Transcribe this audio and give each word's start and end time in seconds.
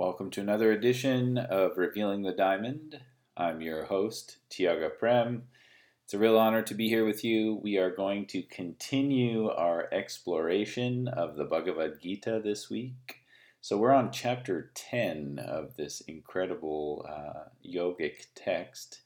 Welcome 0.00 0.30
to 0.30 0.40
another 0.40 0.72
edition 0.72 1.36
of 1.36 1.76
Revealing 1.76 2.22
the 2.22 2.32
Diamond. 2.32 3.02
I'm 3.36 3.60
your 3.60 3.84
host, 3.84 4.38
Tiaga 4.50 4.96
Prem. 4.98 5.42
It's 6.04 6.14
a 6.14 6.18
real 6.18 6.38
honor 6.38 6.62
to 6.62 6.74
be 6.74 6.88
here 6.88 7.04
with 7.04 7.22
you. 7.22 7.60
We 7.62 7.76
are 7.76 7.94
going 7.94 8.24
to 8.28 8.42
continue 8.44 9.50
our 9.50 9.92
exploration 9.92 11.06
of 11.06 11.36
the 11.36 11.44
Bhagavad 11.44 12.00
Gita 12.00 12.40
this 12.42 12.70
week. 12.70 13.16
So, 13.60 13.76
we're 13.76 13.92
on 13.92 14.10
chapter 14.10 14.70
10 14.74 15.38
of 15.38 15.76
this 15.76 16.00
incredible 16.08 17.06
uh, 17.06 17.50
yogic 17.62 18.28
text, 18.34 19.02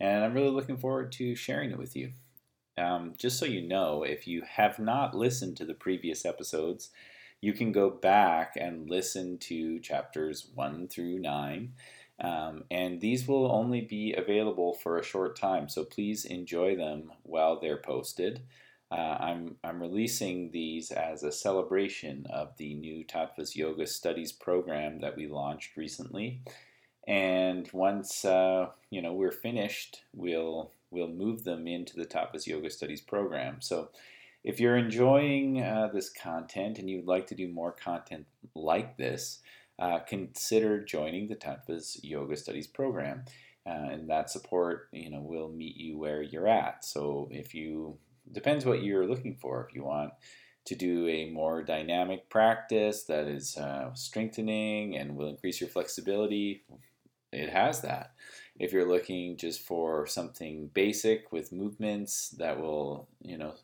and 0.00 0.24
I'm 0.24 0.32
really 0.32 0.48
looking 0.48 0.78
forward 0.78 1.12
to 1.12 1.34
sharing 1.34 1.72
it 1.72 1.78
with 1.78 1.94
you. 1.94 2.12
Um, 2.78 3.12
just 3.18 3.38
so 3.38 3.44
you 3.44 3.60
know, 3.60 4.02
if 4.02 4.26
you 4.26 4.44
have 4.48 4.78
not 4.78 5.14
listened 5.14 5.58
to 5.58 5.66
the 5.66 5.74
previous 5.74 6.24
episodes, 6.24 6.88
you 7.40 7.52
can 7.52 7.72
go 7.72 7.90
back 7.90 8.54
and 8.56 8.90
listen 8.90 9.38
to 9.38 9.78
chapters 9.80 10.48
1 10.54 10.88
through 10.88 11.18
9. 11.20 11.72
Um, 12.20 12.64
and 12.70 13.00
these 13.00 13.28
will 13.28 13.50
only 13.52 13.80
be 13.80 14.12
available 14.16 14.74
for 14.74 14.98
a 14.98 15.04
short 15.04 15.36
time, 15.36 15.68
so 15.68 15.84
please 15.84 16.24
enjoy 16.24 16.74
them 16.74 17.12
while 17.22 17.60
they're 17.60 17.76
posted. 17.76 18.42
Uh, 18.90 19.16
I'm, 19.20 19.56
I'm 19.62 19.80
releasing 19.80 20.50
these 20.50 20.90
as 20.90 21.22
a 21.22 21.30
celebration 21.30 22.26
of 22.30 22.56
the 22.56 22.74
new 22.74 23.04
Tattvas 23.04 23.54
Yoga 23.54 23.86
Studies 23.86 24.32
program 24.32 25.00
that 25.00 25.16
we 25.16 25.28
launched 25.28 25.76
recently. 25.76 26.40
And 27.08 27.68
once 27.72 28.26
uh, 28.26 28.68
you 28.90 29.00
know 29.00 29.14
we're 29.14 29.32
finished, 29.32 30.02
we'll 30.12 30.70
we'll 30.90 31.08
move 31.08 31.42
them 31.42 31.66
into 31.66 31.96
the 31.96 32.04
Tattvas 32.04 32.46
Yoga 32.46 32.68
Studies 32.68 33.00
program. 33.00 33.60
So 33.60 33.88
if 34.44 34.60
you're 34.60 34.76
enjoying 34.76 35.62
uh, 35.62 35.88
this 35.92 36.10
content 36.10 36.78
and 36.78 36.88
you'd 36.88 37.06
like 37.06 37.26
to 37.28 37.34
do 37.34 37.48
more 37.48 37.72
content 37.72 38.26
like 38.54 38.96
this, 38.96 39.40
uh, 39.78 39.98
consider 40.00 40.84
joining 40.84 41.28
the 41.28 41.36
Tattvas 41.36 41.98
Yoga 42.02 42.36
Studies 42.36 42.66
program. 42.66 43.24
Uh, 43.66 43.90
and 43.90 44.08
that 44.08 44.30
support, 44.30 44.88
you 44.92 45.10
know, 45.10 45.20
will 45.20 45.50
meet 45.50 45.76
you 45.76 45.98
where 45.98 46.22
you're 46.22 46.48
at. 46.48 46.84
So 46.84 47.28
if 47.30 47.54
you 47.54 47.98
depends 48.32 48.64
what 48.64 48.82
you're 48.82 49.06
looking 49.06 49.36
for. 49.36 49.66
If 49.68 49.74
you 49.74 49.84
want 49.84 50.12
to 50.66 50.74
do 50.74 51.08
a 51.08 51.30
more 51.30 51.62
dynamic 51.62 52.28
practice 52.28 53.04
that 53.04 53.26
is 53.26 53.56
uh, 53.56 53.92
strengthening 53.94 54.96
and 54.96 55.16
will 55.16 55.28
increase 55.28 55.60
your 55.60 55.70
flexibility, 55.70 56.64
it 57.32 57.50
has 57.50 57.80
that. 57.82 58.12
If 58.58 58.72
you're 58.72 58.88
looking 58.88 59.36
just 59.36 59.60
for 59.60 60.06
something 60.06 60.70
basic 60.74 61.32
with 61.32 61.52
movements 61.52 62.30
that 62.38 62.60
will, 62.60 63.08
you 63.22 63.38
know, 63.38 63.54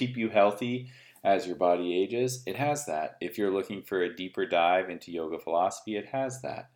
keep 0.00 0.16
you 0.16 0.30
healthy 0.30 0.90
as 1.22 1.46
your 1.46 1.56
body 1.56 1.94
ages, 1.94 2.42
it 2.46 2.56
has 2.56 2.86
that. 2.86 3.18
If 3.20 3.36
you're 3.36 3.50
looking 3.50 3.82
for 3.82 4.02
a 4.02 4.16
deeper 4.16 4.46
dive 4.46 4.88
into 4.88 5.12
yoga 5.12 5.38
philosophy, 5.38 5.96
it 5.96 6.06
has 6.06 6.40
that. 6.40 6.70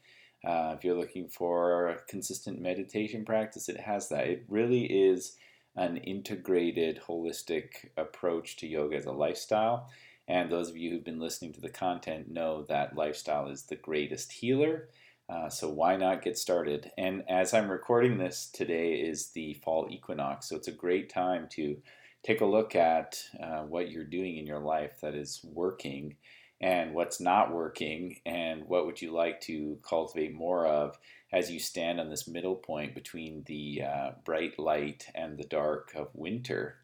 Uh, 0.46 0.74
if 0.76 0.84
you're 0.84 0.98
looking 0.98 1.28
for 1.28 2.02
consistent 2.06 2.60
meditation 2.60 3.24
practice, 3.24 3.70
it 3.70 3.80
has 3.80 4.10
that. 4.10 4.26
It 4.26 4.44
really 4.46 4.84
is 4.84 5.36
an 5.74 5.96
integrated, 5.96 7.00
holistic 7.08 7.88
approach 7.96 8.58
to 8.58 8.66
yoga 8.66 8.96
as 8.96 9.06
a 9.06 9.12
lifestyle. 9.12 9.88
And 10.28 10.50
those 10.50 10.68
of 10.68 10.76
you 10.76 10.90
who've 10.90 11.04
been 11.04 11.20
listening 11.20 11.54
to 11.54 11.62
the 11.62 11.70
content 11.70 12.30
know 12.30 12.64
that 12.64 12.94
lifestyle 12.94 13.48
is 13.48 13.62
the 13.62 13.76
greatest 13.76 14.32
healer. 14.32 14.90
Uh, 15.30 15.48
so 15.48 15.70
why 15.70 15.96
not 15.96 16.22
get 16.22 16.36
started? 16.36 16.90
And 16.98 17.24
as 17.30 17.54
I'm 17.54 17.70
recording 17.70 18.18
this 18.18 18.50
today 18.52 18.96
is 18.96 19.30
the 19.30 19.54
fall 19.64 19.88
equinox, 19.90 20.50
so 20.50 20.56
it's 20.56 20.68
a 20.68 20.72
great 20.72 21.08
time 21.08 21.48
to 21.52 21.78
take 22.24 22.40
a 22.40 22.46
look 22.46 22.74
at 22.74 23.22
uh, 23.40 23.62
what 23.62 23.90
you're 23.90 24.04
doing 24.04 24.38
in 24.38 24.46
your 24.46 24.60
life 24.60 25.00
that 25.02 25.14
is 25.14 25.40
working 25.44 26.16
and 26.60 26.94
what's 26.94 27.20
not 27.20 27.52
working 27.52 28.16
and 28.24 28.64
what 28.66 28.86
would 28.86 29.02
you 29.02 29.12
like 29.12 29.40
to 29.42 29.78
cultivate 29.86 30.32
more 30.32 30.66
of 30.66 30.98
as 31.32 31.50
you 31.50 31.60
stand 31.60 32.00
on 32.00 32.08
this 32.08 32.26
middle 32.26 32.54
point 32.54 32.94
between 32.94 33.42
the 33.46 33.82
uh, 33.82 34.10
bright 34.24 34.58
light 34.58 35.06
and 35.14 35.36
the 35.36 35.44
dark 35.44 35.92
of 35.94 36.08
winter. 36.14 36.76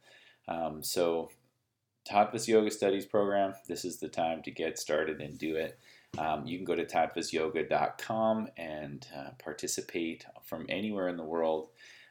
Um, 0.47 0.83
so 0.83 1.31
tattvas 2.11 2.49
yoga 2.49 2.71
studies 2.71 3.07
program 3.07 3.55
this 3.69 3.85
is 3.85 3.99
the 3.99 4.09
time 4.09 4.43
to 4.43 4.51
get 4.51 4.79
started 4.79 5.21
and 5.21 5.39
do 5.39 5.57
it. 5.57 5.79
Um, 6.19 6.45
you 6.45 6.59
can 6.59 6.65
go 6.65 6.75
to 6.75 6.85
tattvasyoga.com 6.85 8.49
and 8.57 9.07
uh, 9.17 9.31
participate 9.43 10.27
from 10.43 10.67
anywhere 10.69 11.09
in 11.09 11.17
the 11.17 11.25
world 11.25 11.69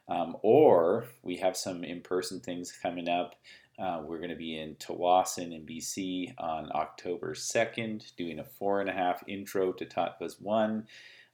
um, 0.09 0.35
or 0.41 1.05
we 1.21 1.37
have 1.37 1.55
some 1.55 1.83
in 1.83 2.01
person 2.01 2.39
things 2.39 2.71
coming 2.71 3.07
up. 3.07 3.35
Uh, 3.77 4.01
we're 4.03 4.17
going 4.17 4.29
to 4.29 4.35
be 4.35 4.57
in 4.59 4.75
Tsawwassen 4.75 5.55
in 5.55 5.65
BC 5.65 6.33
on 6.37 6.69
October 6.75 7.33
2nd, 7.33 8.15
doing 8.17 8.39
a 8.39 8.43
four 8.43 8.81
and 8.81 8.89
a 8.89 8.93
half 8.93 9.23
intro 9.27 9.71
to 9.71 9.85
Tattvas 9.85 10.41
1, 10.41 10.85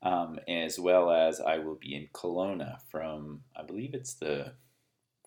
um, 0.03 0.39
as 0.47 0.77
well 0.77 1.09
as 1.09 1.39
I 1.39 1.57
will 1.57 1.75
be 1.75 1.95
in 1.95 2.07
Kelowna 2.13 2.77
from, 2.91 3.41
I 3.55 3.63
believe 3.63 3.95
it's 3.95 4.13
the 4.13 4.53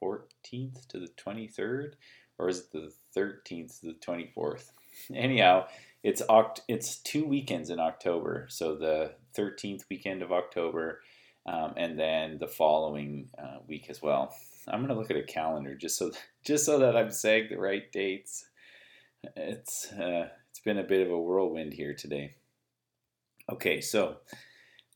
14th 0.01 0.87
to 0.89 1.01
the 1.01 1.09
23rd, 1.09 1.95
or 2.39 2.49
is 2.49 2.61
it 2.61 2.73
the 2.73 2.93
13th 3.17 3.81
to 3.81 3.87
the 3.87 3.95
24th? 3.95 4.71
Anyhow, 5.13 5.67
it's 6.05 6.23
oct- 6.23 6.61
it's 6.69 6.99
two 6.99 7.25
weekends 7.27 7.71
in 7.71 7.81
October, 7.81 8.47
so 8.49 8.77
the 8.77 9.15
13th 9.37 9.83
weekend 9.91 10.23
of 10.23 10.31
October 10.31 11.01
um, 11.49 11.73
and 11.77 11.99
then 11.99 12.39
the 12.39 12.47
following 12.47 13.29
uh, 13.39 13.59
week 13.67 13.87
as 13.89 14.03
well. 14.03 14.35
I'm 14.67 14.83
gonna 14.83 14.99
look 14.99 15.11
at 15.11 15.17
a 15.17 15.23
calendar 15.23 15.75
just 15.75 15.97
so 15.97 16.11
just 16.45 16.67
so 16.67 16.79
that 16.81 16.97
I'm 16.97 17.11
saying 17.11 17.49
the 17.51 17.59
right 17.59 17.91
dates. 17.91 18.47
It's 19.37 19.93
uh, 19.93 20.29
it's 20.51 20.61
been 20.61 20.79
a 20.79 20.85
bit 20.85 21.07
of 21.07 21.13
a 21.13 21.19
whirlwind 21.19 21.73
here 21.73 21.95
today. 21.95 22.35
Okay, 23.51 23.81
so 23.81 24.19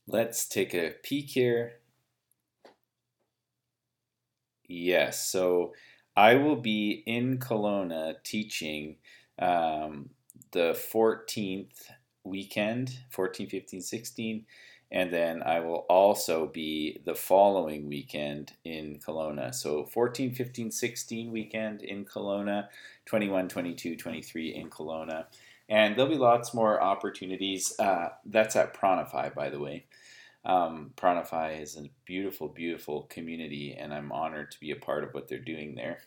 let's 0.07 0.47
take 0.47 0.73
a 0.75 0.93
peek 1.03 1.29
here. 1.29 1.73
Yes, 4.67 5.27
so 5.27 5.73
I 6.15 6.35
will 6.35 6.55
be 6.55 7.03
in 7.05 7.39
Kelowna 7.39 8.15
teaching 8.23 8.97
um, 9.39 10.11
the 10.51 10.73
14th 10.93 11.89
weekend, 12.23 12.99
14, 13.09 13.49
15, 13.49 13.81
16 13.81 14.45
and 14.93 15.11
then 15.11 15.41
I 15.41 15.59
will 15.59 15.87
also 15.89 16.45
be 16.45 17.01
the 17.03 17.15
following 17.15 17.89
weekend 17.89 18.53
in 18.63 18.99
Kelowna. 18.99 19.53
So 19.53 19.85
14, 19.85 20.33
15, 20.33 20.69
16 20.69 21.31
weekend 21.31 21.81
in 21.81 22.05
Kelowna, 22.05 22.67
21, 23.05 23.49
22, 23.49 23.95
23 23.95 24.53
in 24.53 24.69
Kelowna. 24.69 25.25
And 25.67 25.95
there'll 25.95 26.11
be 26.11 26.17
lots 26.17 26.53
more 26.53 26.79
opportunities. 26.79 27.73
Uh, 27.79 28.09
that's 28.23 28.55
at 28.55 28.75
Pranify, 28.75 29.33
by 29.33 29.49
the 29.49 29.59
way. 29.59 29.85
Um, 30.45 30.91
Pranify 30.95 31.59
is 31.59 31.75
a 31.75 31.89
beautiful, 32.05 32.47
beautiful 32.47 33.03
community, 33.03 33.73
and 33.73 33.91
I'm 33.91 34.11
honored 34.11 34.51
to 34.51 34.59
be 34.59 34.69
a 34.69 34.75
part 34.75 35.03
of 35.03 35.15
what 35.15 35.27
they're 35.27 35.39
doing 35.39 35.73
there. 35.73 36.01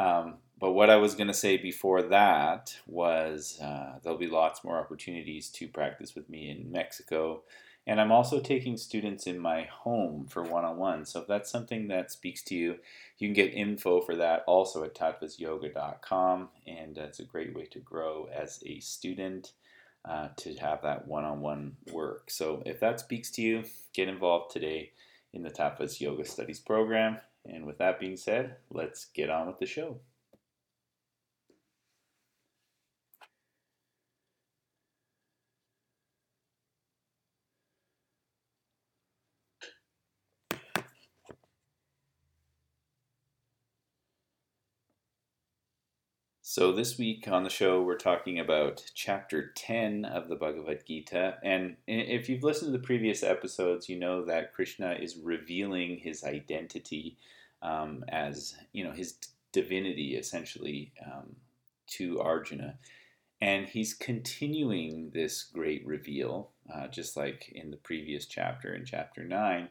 Um, 0.00 0.36
but 0.58 0.72
what 0.72 0.88
I 0.88 0.96
was 0.96 1.14
going 1.14 1.26
to 1.26 1.34
say 1.34 1.58
before 1.58 2.00
that 2.04 2.74
was 2.86 3.58
uh, 3.60 3.98
there'll 4.02 4.16
be 4.16 4.28
lots 4.28 4.64
more 4.64 4.78
opportunities 4.78 5.50
to 5.50 5.68
practice 5.68 6.14
with 6.14 6.30
me 6.30 6.48
in 6.48 6.72
Mexico, 6.72 7.42
and 7.86 8.00
I'm 8.00 8.12
also 8.12 8.40
taking 8.40 8.76
students 8.76 9.26
in 9.26 9.38
my 9.38 9.64
home 9.64 10.26
for 10.26 10.42
one 10.42 10.64
on 10.64 10.78
one. 10.78 11.04
So 11.04 11.20
if 11.20 11.26
that's 11.26 11.50
something 11.50 11.88
that 11.88 12.10
speaks 12.10 12.42
to 12.44 12.54
you, 12.54 12.76
you 13.18 13.28
can 13.28 13.34
get 13.34 13.52
info 13.52 14.00
for 14.00 14.16
that 14.16 14.42
also 14.46 14.84
at 14.84 14.94
tattvasyoga.com. 14.94 16.48
And 16.66 16.96
it's 16.96 17.20
a 17.20 17.24
great 17.24 17.54
way 17.54 17.66
to 17.66 17.78
grow 17.80 18.28
as 18.34 18.62
a 18.64 18.80
student 18.80 19.52
uh, 20.04 20.28
to 20.36 20.54
have 20.54 20.82
that 20.82 21.06
one 21.06 21.24
on 21.24 21.40
one 21.40 21.76
work. 21.92 22.30
So 22.30 22.62
if 22.64 22.80
that 22.80 23.00
speaks 23.00 23.30
to 23.32 23.42
you, 23.42 23.64
get 23.92 24.08
involved 24.08 24.52
today 24.52 24.92
in 25.34 25.42
the 25.42 25.50
Tattvas 25.50 26.00
Yoga 26.00 26.24
Studies 26.24 26.60
program. 26.60 27.18
And 27.44 27.66
with 27.66 27.78
that 27.78 28.00
being 28.00 28.16
said, 28.16 28.56
let's 28.70 29.06
get 29.06 29.28
on 29.28 29.46
with 29.46 29.58
the 29.58 29.66
show. 29.66 29.98
So, 46.54 46.70
this 46.70 46.98
week 46.98 47.26
on 47.26 47.42
the 47.42 47.50
show, 47.50 47.82
we're 47.82 47.96
talking 47.96 48.38
about 48.38 48.84
chapter 48.94 49.50
10 49.56 50.04
of 50.04 50.28
the 50.28 50.36
Bhagavad 50.36 50.86
Gita. 50.86 51.36
And 51.42 51.74
if 51.88 52.28
you've 52.28 52.44
listened 52.44 52.72
to 52.72 52.78
the 52.78 52.86
previous 52.86 53.24
episodes, 53.24 53.88
you 53.88 53.98
know 53.98 54.24
that 54.26 54.54
Krishna 54.54 54.92
is 54.92 55.16
revealing 55.16 55.98
his 55.98 56.22
identity 56.22 57.16
um, 57.60 58.04
as, 58.06 58.54
you 58.72 58.84
know, 58.84 58.92
his 58.92 59.16
divinity 59.50 60.14
essentially 60.14 60.92
um, 61.04 61.34
to 61.88 62.20
Arjuna. 62.20 62.78
And 63.40 63.66
he's 63.66 63.92
continuing 63.92 65.10
this 65.12 65.42
great 65.42 65.84
reveal, 65.84 66.50
uh, 66.72 66.86
just 66.86 67.16
like 67.16 67.50
in 67.52 67.72
the 67.72 67.78
previous 67.78 68.26
chapter, 68.26 68.72
in 68.72 68.84
chapter 68.84 69.24
9, 69.24 69.70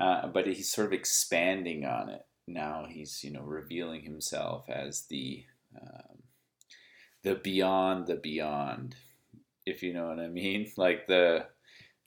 uh, 0.00 0.26
but 0.26 0.48
he's 0.48 0.72
sort 0.72 0.88
of 0.88 0.92
expanding 0.92 1.84
on 1.84 2.08
it. 2.08 2.26
Now 2.48 2.86
he's, 2.88 3.22
you 3.22 3.30
know, 3.30 3.42
revealing 3.42 4.02
himself 4.02 4.68
as 4.68 5.02
the 5.02 5.44
um, 5.80 6.15
the 7.26 7.34
beyond 7.34 8.06
the 8.06 8.14
beyond, 8.14 8.94
if 9.66 9.82
you 9.82 9.92
know 9.92 10.06
what 10.06 10.20
I 10.20 10.28
mean. 10.28 10.70
Like 10.76 11.08
the 11.08 11.46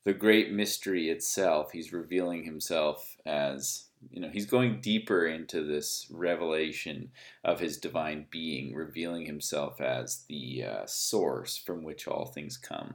the 0.05 0.13
great 0.13 0.53
mystery 0.53 1.09
itself. 1.09 1.71
He's 1.73 1.91
revealing 1.91 2.45
himself 2.45 3.17
as 3.25 3.89
you 4.09 4.21
know 4.21 4.29
he's 4.29 4.45
going 4.45 4.79
deeper 4.79 5.27
into 5.27 5.61
this 5.61 6.07
revelation 6.09 7.11
of 7.43 7.59
his 7.59 7.77
divine 7.77 8.27
being 8.31 8.73
revealing 8.73 9.25
himself 9.25 9.81
as 9.81 10.23
the 10.29 10.63
uh, 10.63 10.85
source 10.85 11.57
from 11.57 11.83
which 11.83 12.07
all 12.07 12.25
things 12.25 12.55
come 12.55 12.93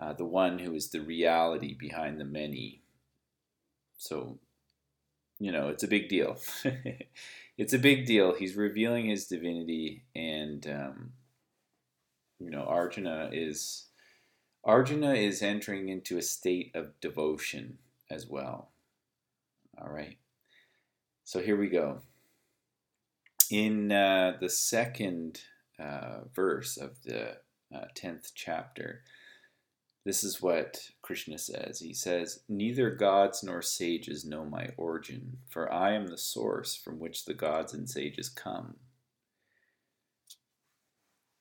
uh, 0.00 0.14
the 0.14 0.24
one 0.24 0.58
who 0.58 0.74
is 0.74 0.88
the 0.88 1.02
reality 1.02 1.74
behind 1.74 2.18
the 2.18 2.24
many 2.24 2.80
so 3.98 4.38
you 5.38 5.52
know 5.52 5.68
it's 5.68 5.82
a 5.82 5.88
big 5.88 6.08
deal 6.08 6.38
it's 7.58 7.74
a 7.74 7.78
big 7.78 8.06
deal 8.06 8.32
he's 8.32 8.56
revealing 8.56 9.10
his 9.10 9.26
divinity 9.26 10.04
and 10.14 10.66
um, 10.66 11.12
you 12.40 12.50
know 12.50 12.64
arjuna 12.64 13.30
is 13.32 13.86
arjuna 14.64 15.14
is 15.14 15.42
entering 15.42 15.88
into 15.88 16.18
a 16.18 16.22
state 16.22 16.70
of 16.74 16.98
devotion 17.00 17.78
as 18.10 18.26
well 18.26 18.70
all 19.80 19.90
right 19.90 20.16
so 21.30 21.38
here 21.38 21.56
we 21.56 21.68
go. 21.68 22.00
In 23.52 23.92
uh, 23.92 24.36
the 24.40 24.48
second 24.48 25.42
uh, 25.78 26.22
verse 26.34 26.76
of 26.76 27.00
the 27.04 27.36
uh, 27.72 27.84
10th 27.94 28.32
chapter, 28.34 29.04
this 30.04 30.24
is 30.24 30.42
what 30.42 30.88
Krishna 31.02 31.38
says. 31.38 31.78
He 31.78 31.94
says, 31.94 32.40
Neither 32.48 32.90
gods 32.90 33.44
nor 33.44 33.62
sages 33.62 34.24
know 34.24 34.44
my 34.44 34.70
origin, 34.76 35.36
for 35.48 35.72
I 35.72 35.92
am 35.92 36.08
the 36.08 36.18
source 36.18 36.74
from 36.74 36.98
which 36.98 37.24
the 37.24 37.34
gods 37.34 37.74
and 37.74 37.88
sages 37.88 38.28
come. 38.28 38.74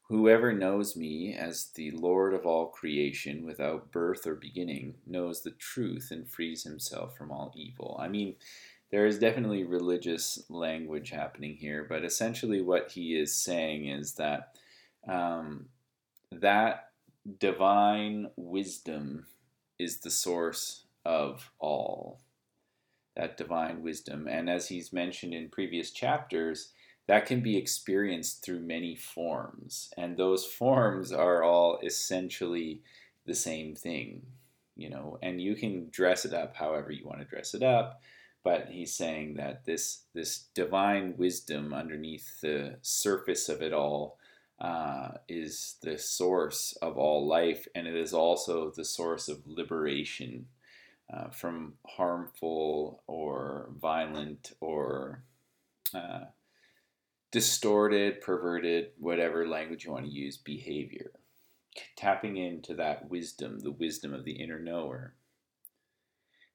Whoever 0.10 0.52
knows 0.54 0.96
me 0.96 1.36
as 1.36 1.68
the 1.76 1.92
Lord 1.92 2.34
of 2.34 2.44
all 2.44 2.66
creation 2.66 3.46
without 3.46 3.92
birth 3.92 4.26
or 4.26 4.34
beginning 4.34 4.96
knows 5.06 5.44
the 5.44 5.52
truth 5.52 6.10
and 6.10 6.28
frees 6.28 6.64
himself 6.64 7.16
from 7.16 7.32
all 7.32 7.54
evil. 7.56 7.96
I 8.02 8.08
mean, 8.08 8.36
there 8.92 9.06
is 9.06 9.20
definitely 9.20 9.64
religious 9.66 10.44
language 10.50 11.12
happening 11.12 11.56
here, 11.56 11.86
but 11.88 12.04
essentially 12.04 12.60
what 12.60 12.92
he 12.92 13.16
is 13.20 13.36
saying 13.36 13.88
is 13.88 14.16
that 14.16 14.58
um, 15.08 15.68
that 16.32 16.90
divine 17.38 18.32
wisdom 18.36 19.28
is 19.78 20.00
the 20.00 20.10
source 20.10 20.86
of 21.06 21.52
all. 21.60 22.20
That 23.16 23.38
divine 23.38 23.84
wisdom. 23.84 24.28
And 24.28 24.50
as 24.50 24.70
he's 24.70 24.92
mentioned 24.92 25.36
in 25.36 25.50
previous 25.50 25.92
chapters, 25.92 26.72
that 27.10 27.26
can 27.26 27.42
be 27.42 27.58
experienced 27.58 28.44
through 28.44 28.60
many 28.60 28.96
forms. 28.96 29.92
And 29.98 30.16
those 30.16 30.46
forms 30.46 31.12
are 31.12 31.44
all 31.44 31.80
essentially 31.84 32.82
the 33.26 33.36
same 33.36 33.76
thing, 33.76 34.22
you 34.76 34.90
know, 34.90 35.18
and 35.22 35.42
you 35.42 35.56
can 35.56 35.90
dress 35.92 36.24
it 36.24 36.34
up 36.34 36.56
however 36.56 36.92
you 36.92 37.06
want 37.06 37.20
to 37.20 37.26
dress 37.26 37.54
it 37.54 37.64
up 37.64 38.02
but 38.42 38.68
he's 38.70 38.96
saying 38.96 39.34
that 39.36 39.66
this 39.66 40.04
this 40.14 40.46
divine 40.56 41.14
wisdom 41.18 41.74
underneath 41.74 42.40
the 42.42 42.78
surface 42.82 43.50
of 43.50 43.62
it 43.62 43.74
all 43.74 44.18
uh, 44.62 45.10
is 45.28 45.76
the 45.82 45.98
source 45.98 46.74
of 46.82 46.98
all 46.98 47.28
life, 47.28 47.68
and 47.76 47.88
it 47.88 47.96
is 47.96 48.14
also 48.14 48.72
the 48.72 48.86
source 48.86 49.30
of 49.30 49.46
liberation 49.46 50.46
uh, 51.14 51.30
from 51.30 51.74
harmful 51.88 53.04
or 53.08 53.70
violent 53.80 54.52
or 54.60 55.24
uh, 55.94 56.26
distorted, 57.32 58.22
perverted, 58.22 58.92
whatever 58.98 59.48
language 59.48 59.86
you 59.86 59.92
want 59.92 60.06
to 60.06 60.12
use, 60.12 60.38
behavior. 60.38 61.12
Tapping 61.96 62.38
into 62.38 62.74
that 62.76 63.10
wisdom, 63.10 63.60
the 63.60 63.72
wisdom 63.72 64.14
of 64.14 64.26
the 64.26 64.34
inner 64.34 64.60
knower. 64.60 65.14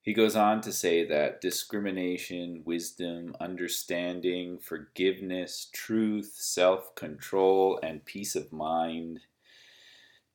He 0.01 0.13
goes 0.13 0.35
on 0.35 0.61
to 0.61 0.71
say 0.71 1.03
that 1.07 1.41
discrimination, 1.41 2.61
wisdom, 2.63 3.35
understanding, 3.39 4.59
forgiveness, 4.59 5.67
truth, 5.73 6.35
self 6.35 6.93
control, 6.93 7.79
and 7.81 8.05
peace 8.05 8.35
of 8.35 8.53
mind, 8.53 9.21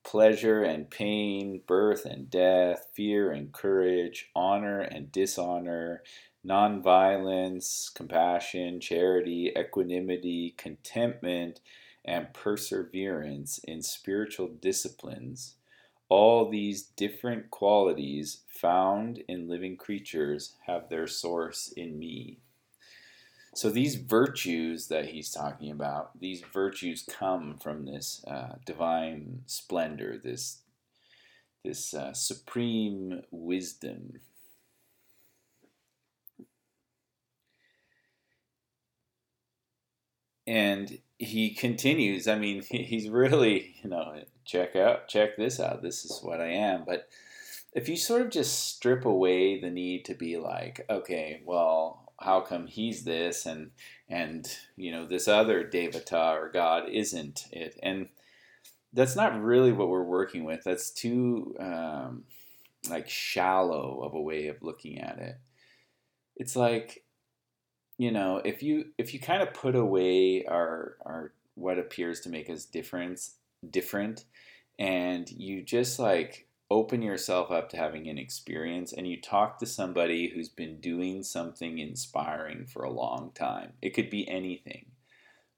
pleasure 0.03 0.65
and 0.65 0.91
pain, 0.91 1.63
birth 1.69 2.05
and 2.05 2.29
death, 2.29 2.89
fear 2.95 3.31
and 3.31 3.53
courage, 3.53 4.31
honor 4.35 4.81
and 4.81 5.13
dishonor, 5.13 6.03
nonviolence, 6.47 7.93
compassion, 7.95 8.81
charity, 8.81 9.53
equanimity, 9.57 10.55
contentment, 10.57 11.61
and 12.05 12.33
perseverance 12.33 13.59
in 13.65 13.83
spiritual 13.83 14.49
disciplines 14.49 15.55
all 16.11 16.51
these 16.51 16.83
different 16.83 17.51
qualities 17.51 18.41
found 18.49 19.23
in 19.29 19.49
living 19.49 19.77
creatures 19.77 20.57
have 20.67 20.89
their 20.91 21.07
source 21.07 21.73
in 21.77 21.99
me. 21.99 22.39
So 23.55 23.71
these 23.71 23.95
virtues 23.95 24.89
that 24.89 25.07
he's 25.07 25.31
talking 25.31 25.71
about, 25.71 26.19
these 26.21 26.43
virtues 26.53 27.07
come 27.09 27.59
from 27.63 27.87
this 27.87 28.25
uh, 28.27 28.57
divine 28.67 29.43
splendor, 29.47 30.21
this 30.23 30.59
this 31.65 31.93
uh, 31.93 32.13
supreme 32.13 33.23
wisdom. 33.31 34.21
And 40.51 40.99
he 41.17 41.55
continues. 41.55 42.27
I 42.27 42.37
mean, 42.37 42.63
he's 42.71 43.09
really, 43.09 43.77
you 43.83 43.89
know, 43.89 44.21
check 44.45 44.75
out, 44.75 45.07
check 45.07 45.37
this 45.37 45.61
out. 45.61 45.81
This 45.81 46.05
is 46.05 46.21
what 46.23 46.41
I 46.41 46.49
am. 46.49 46.83
But 46.85 47.09
if 47.73 47.89
you 47.89 47.97
sort 47.97 48.23
of 48.23 48.31
just 48.31 48.75
strip 48.75 49.05
away 49.05 49.61
the 49.61 49.71
need 49.71 50.05
to 50.07 50.15
be 50.15 50.39
like, 50.39 50.85
okay, 50.91 51.41
well, 51.45 52.13
how 52.19 52.41
come 52.41 52.67
he's 52.67 53.05
this 53.05 53.47
and 53.47 53.71
and 54.09 54.47
you 54.77 54.93
know 54.93 55.07
this 55.07 55.27
other 55.27 55.65
devata 55.65 56.35
or 56.35 56.51
god 56.51 56.89
isn't 56.91 57.47
it? 57.53 57.79
And 57.83 58.09
that's 58.93 59.15
not 59.15 59.41
really 59.41 59.71
what 59.71 59.89
we're 59.89 60.03
working 60.03 60.43
with. 60.43 60.65
That's 60.65 60.91
too 60.91 61.55
um, 61.61 62.25
like 62.91 63.09
shallow 63.09 64.01
of 64.03 64.15
a 64.15 64.21
way 64.21 64.49
of 64.49 64.63
looking 64.63 64.99
at 64.99 65.19
it. 65.19 65.37
It's 66.37 66.57
like 66.57 67.05
you 68.01 68.11
know 68.11 68.41
if 68.47 68.63
you 68.63 68.87
if 68.97 69.13
you 69.13 69.21
kind 69.21 69.43
of 69.43 69.53
put 69.53 69.75
away 69.75 70.43
our 70.47 70.97
our 71.05 71.33
what 71.55 71.79
appears 71.79 72.21
to 72.21 72.31
make 72.31 72.49
us 72.49 72.65
difference 72.65 73.35
different 73.69 74.25
and 74.79 75.31
you 75.31 75.63
just 75.63 75.99
like 75.99 76.47
open 76.71 77.03
yourself 77.03 77.51
up 77.51 77.69
to 77.69 77.77
having 77.77 78.09
an 78.09 78.17
experience 78.17 78.95
and 78.95 79.07
you 79.07 79.21
talk 79.21 79.59
to 79.59 79.67
somebody 79.67 80.31
who's 80.31 80.49
been 80.49 80.81
doing 80.81 81.23
something 81.23 81.79
inspiring 81.79 82.65
for 82.65 82.85
a 82.85 82.91
long 82.91 83.33
time. 83.35 83.73
It 83.83 83.91
could 83.91 84.09
be 84.09 84.27
anything, 84.29 84.87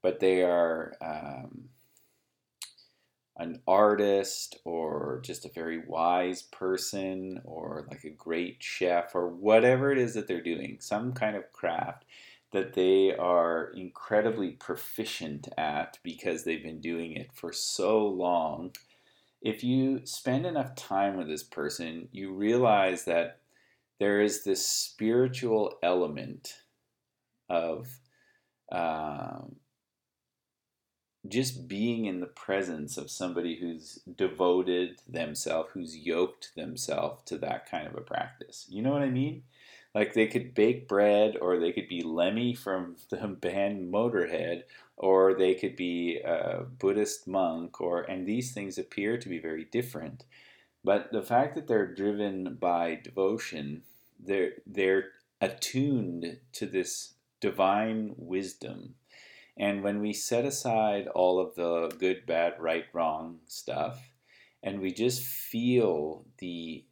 but 0.02 0.18
they 0.18 0.42
are 0.42 0.94
um, 1.00 1.68
an 3.36 3.60
artist 3.68 4.56
or 4.64 5.20
just 5.22 5.44
a 5.44 5.50
very 5.50 5.82
wise 5.86 6.42
person 6.42 7.42
or 7.44 7.86
like 7.90 8.04
a 8.04 8.10
great 8.10 8.56
chef 8.60 9.14
or 9.14 9.28
whatever 9.28 9.92
it 9.92 9.98
is 9.98 10.14
that 10.14 10.26
they're 10.26 10.42
doing, 10.42 10.78
some 10.80 11.12
kind 11.12 11.36
of 11.36 11.52
craft 11.52 12.06
that 12.52 12.74
they 12.74 13.14
are 13.16 13.72
incredibly 13.74 14.50
proficient 14.50 15.48
at 15.56 15.98
because 16.02 16.44
they've 16.44 16.62
been 16.62 16.80
doing 16.80 17.12
it 17.12 17.32
for 17.32 17.52
so 17.52 18.06
long 18.06 18.72
if 19.42 19.64
you 19.64 20.00
spend 20.04 20.46
enough 20.46 20.74
time 20.76 21.16
with 21.16 21.26
this 21.26 21.42
person, 21.42 22.08
you 22.12 22.32
realize 22.32 23.04
that 23.04 23.40
there 23.98 24.20
is 24.20 24.44
this 24.44 24.64
spiritual 24.64 25.78
element 25.82 26.54
of 27.48 27.88
um, 28.70 29.56
just 31.28 31.68
being 31.68 32.06
in 32.06 32.20
the 32.20 32.26
presence 32.26 32.96
of 32.96 33.10
somebody 33.10 33.58
who's 33.60 33.98
devoted 34.16 35.00
themselves, 35.08 35.70
who's 35.74 35.96
yoked 35.96 36.52
themselves 36.56 37.22
to 37.24 37.36
that 37.38 37.68
kind 37.68 37.86
of 37.86 37.96
a 37.96 38.00
practice. 38.00 38.66
You 38.68 38.82
know 38.82 38.92
what 38.92 39.02
I 39.02 39.10
mean? 39.10 39.42
Like 39.94 40.14
they 40.14 40.26
could 40.26 40.54
bake 40.54 40.88
bread, 40.88 41.36
or 41.40 41.58
they 41.58 41.72
could 41.72 41.88
be 41.88 42.02
Lemmy 42.02 42.54
from 42.54 42.96
the 43.10 43.28
band 43.28 43.92
Motorhead, 43.92 44.62
or 44.96 45.34
they 45.34 45.54
could 45.54 45.76
be 45.76 46.20
a 46.20 46.64
Buddhist 46.78 47.26
monk, 47.26 47.80
or 47.80 48.02
and 48.02 48.26
these 48.26 48.52
things 48.52 48.78
appear 48.78 49.18
to 49.18 49.28
be 49.28 49.38
very 49.38 49.64
different. 49.64 50.24
But 50.84 51.12
the 51.12 51.22
fact 51.22 51.54
that 51.54 51.68
they're 51.68 51.94
driven 51.94 52.56
by 52.60 53.00
devotion, 53.02 53.82
they're 54.18 54.52
they're 54.66 55.10
attuned 55.40 56.38
to 56.52 56.66
this 56.66 57.14
divine 57.40 58.14
wisdom. 58.16 58.94
And 59.56 59.82
when 59.82 60.00
we 60.00 60.12
set 60.14 60.46
aside 60.46 61.08
all 61.08 61.38
of 61.38 61.54
the 61.56 61.94
good, 61.98 62.24
bad, 62.24 62.54
right, 62.58 62.86
wrong 62.94 63.40
stuff, 63.46 64.10
and 64.62 64.80
we 64.80 64.92
just 64.92 65.22
feel 65.22 66.24
the 66.38 66.84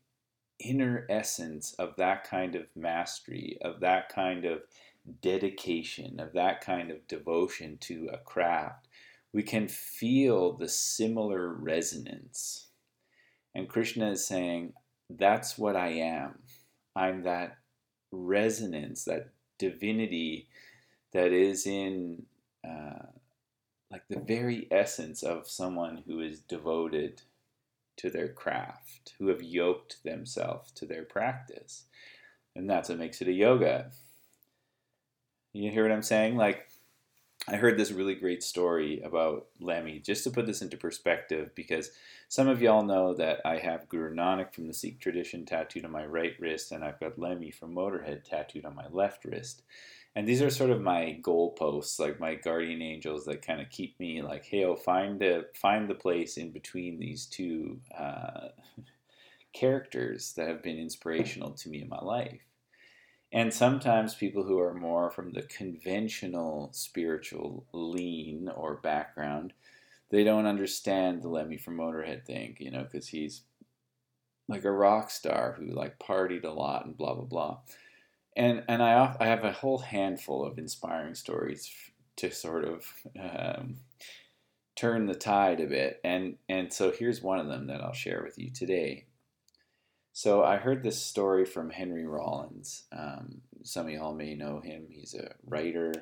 inner 0.60 1.06
essence 1.08 1.74
of 1.74 1.96
that 1.96 2.28
kind 2.28 2.54
of 2.54 2.66
mastery, 2.76 3.58
of 3.62 3.80
that 3.80 4.08
kind 4.08 4.44
of 4.44 4.62
dedication, 5.22 6.20
of 6.20 6.32
that 6.34 6.60
kind 6.60 6.90
of 6.90 7.06
devotion 7.08 7.78
to 7.80 8.08
a 8.12 8.18
craft, 8.18 8.88
we 9.32 9.42
can 9.42 9.68
feel 9.68 10.52
the 10.52 10.68
similar 10.68 11.52
resonance. 11.52 12.66
And 13.54 13.68
Krishna 13.68 14.10
is 14.12 14.26
saying, 14.26 14.74
that's 15.08 15.58
what 15.58 15.76
I 15.76 15.88
am. 15.88 16.40
I'm 16.94 17.22
that 17.22 17.58
resonance, 18.12 19.04
that 19.04 19.30
divinity 19.58 20.48
that 21.12 21.32
is 21.32 21.66
in 21.66 22.24
uh, 22.64 23.06
like 23.90 24.02
the 24.08 24.20
very 24.20 24.68
essence 24.70 25.22
of 25.22 25.48
someone 25.48 26.02
who 26.06 26.20
is 26.20 26.40
devoted 26.40 27.22
to 28.00 28.10
their 28.10 28.28
craft, 28.28 29.14
who 29.18 29.28
have 29.28 29.42
yoked 29.42 30.02
themselves 30.04 30.72
to 30.72 30.86
their 30.86 31.04
practice. 31.04 31.84
And 32.56 32.68
that's 32.68 32.88
what 32.88 32.98
makes 32.98 33.20
it 33.20 33.28
a 33.28 33.32
yoga. 33.32 33.90
You 35.52 35.70
hear 35.70 35.82
what 35.82 35.92
I'm 35.92 36.02
saying? 36.02 36.36
Like, 36.36 36.68
I 37.48 37.56
heard 37.56 37.78
this 37.78 37.90
really 37.90 38.14
great 38.14 38.42
story 38.42 39.00
about 39.00 39.46
Lemmy, 39.60 39.98
just 39.98 40.24
to 40.24 40.30
put 40.30 40.46
this 40.46 40.62
into 40.62 40.76
perspective, 40.76 41.50
because 41.54 41.90
some 42.28 42.48
of 42.48 42.62
y'all 42.62 42.84
know 42.84 43.14
that 43.14 43.40
I 43.44 43.58
have 43.58 43.88
Guru 43.88 44.14
Nanak 44.14 44.54
from 44.54 44.66
the 44.66 44.74
Sikh 44.74 45.00
tradition 45.00 45.44
tattooed 45.44 45.84
on 45.84 45.90
my 45.90 46.06
right 46.06 46.34
wrist, 46.38 46.70
and 46.70 46.84
I've 46.84 47.00
got 47.00 47.18
Lemmy 47.18 47.50
from 47.50 47.74
Motorhead 47.74 48.24
tattooed 48.24 48.64
on 48.64 48.74
my 48.74 48.86
left 48.90 49.24
wrist. 49.24 49.62
And 50.16 50.26
these 50.26 50.42
are 50.42 50.50
sort 50.50 50.70
of 50.70 50.82
my 50.82 51.18
goalposts, 51.22 52.00
like 52.00 52.18
my 52.18 52.34
guardian 52.34 52.82
angels 52.82 53.24
that 53.26 53.46
kind 53.46 53.60
of 53.60 53.70
keep 53.70 53.98
me 54.00 54.22
like, 54.22 54.44
hey, 54.44 54.64
oh, 54.64 54.74
find 54.74 55.20
the 55.20 55.46
find 55.54 55.88
the 55.88 55.94
place 55.94 56.36
in 56.36 56.50
between 56.50 56.98
these 56.98 57.26
two 57.26 57.80
uh, 57.96 58.48
characters 59.52 60.32
that 60.36 60.48
have 60.48 60.62
been 60.62 60.78
inspirational 60.78 61.52
to 61.52 61.68
me 61.68 61.82
in 61.82 61.88
my 61.88 62.00
life. 62.00 62.40
And 63.32 63.54
sometimes 63.54 64.14
people 64.14 64.42
who 64.42 64.58
are 64.58 64.74
more 64.74 65.10
from 65.10 65.32
the 65.32 65.42
conventional 65.42 66.70
spiritual 66.72 67.64
lean 67.72 68.48
or 68.48 68.74
background, 68.74 69.52
they 70.10 70.24
don't 70.24 70.46
understand 70.46 71.22
the 71.22 71.28
Lemmy 71.28 71.56
from 71.56 71.76
Motorhead 71.76 72.26
thing, 72.26 72.56
you 72.58 72.72
know, 72.72 72.82
because 72.82 73.06
he's 73.06 73.42
like 74.48 74.64
a 74.64 74.72
rock 74.72 75.10
star 75.10 75.56
who 75.56 75.66
like 75.66 76.00
partied 76.00 76.44
a 76.44 76.50
lot 76.50 76.84
and 76.84 76.96
blah 76.96 77.14
blah 77.14 77.24
blah. 77.24 77.58
And 78.36 78.62
and 78.68 78.82
I 78.82 79.16
I 79.18 79.26
have 79.26 79.44
a 79.44 79.52
whole 79.52 79.78
handful 79.78 80.44
of 80.44 80.58
inspiring 80.58 81.14
stories 81.14 81.70
to 82.16 82.30
sort 82.30 82.64
of 82.64 82.86
um, 83.18 83.76
turn 84.76 85.06
the 85.06 85.14
tide 85.14 85.60
a 85.60 85.66
bit. 85.66 86.00
And 86.04 86.36
and 86.48 86.72
so 86.72 86.90
here's 86.90 87.22
one 87.22 87.38
of 87.38 87.48
them 87.48 87.66
that 87.66 87.82
I'll 87.82 87.92
share 87.92 88.22
with 88.22 88.38
you 88.38 88.50
today. 88.50 89.06
So 90.12 90.42
I 90.42 90.56
heard 90.56 90.82
this 90.82 91.00
story 91.00 91.44
from 91.44 91.70
Henry 91.70 92.06
Rollins. 92.06 92.84
Um, 92.92 93.42
some 93.62 93.86
of 93.86 93.92
y'all 93.92 94.14
may 94.14 94.34
know 94.34 94.60
him. 94.60 94.86
He's 94.90 95.14
a 95.14 95.32
writer. 95.46 95.92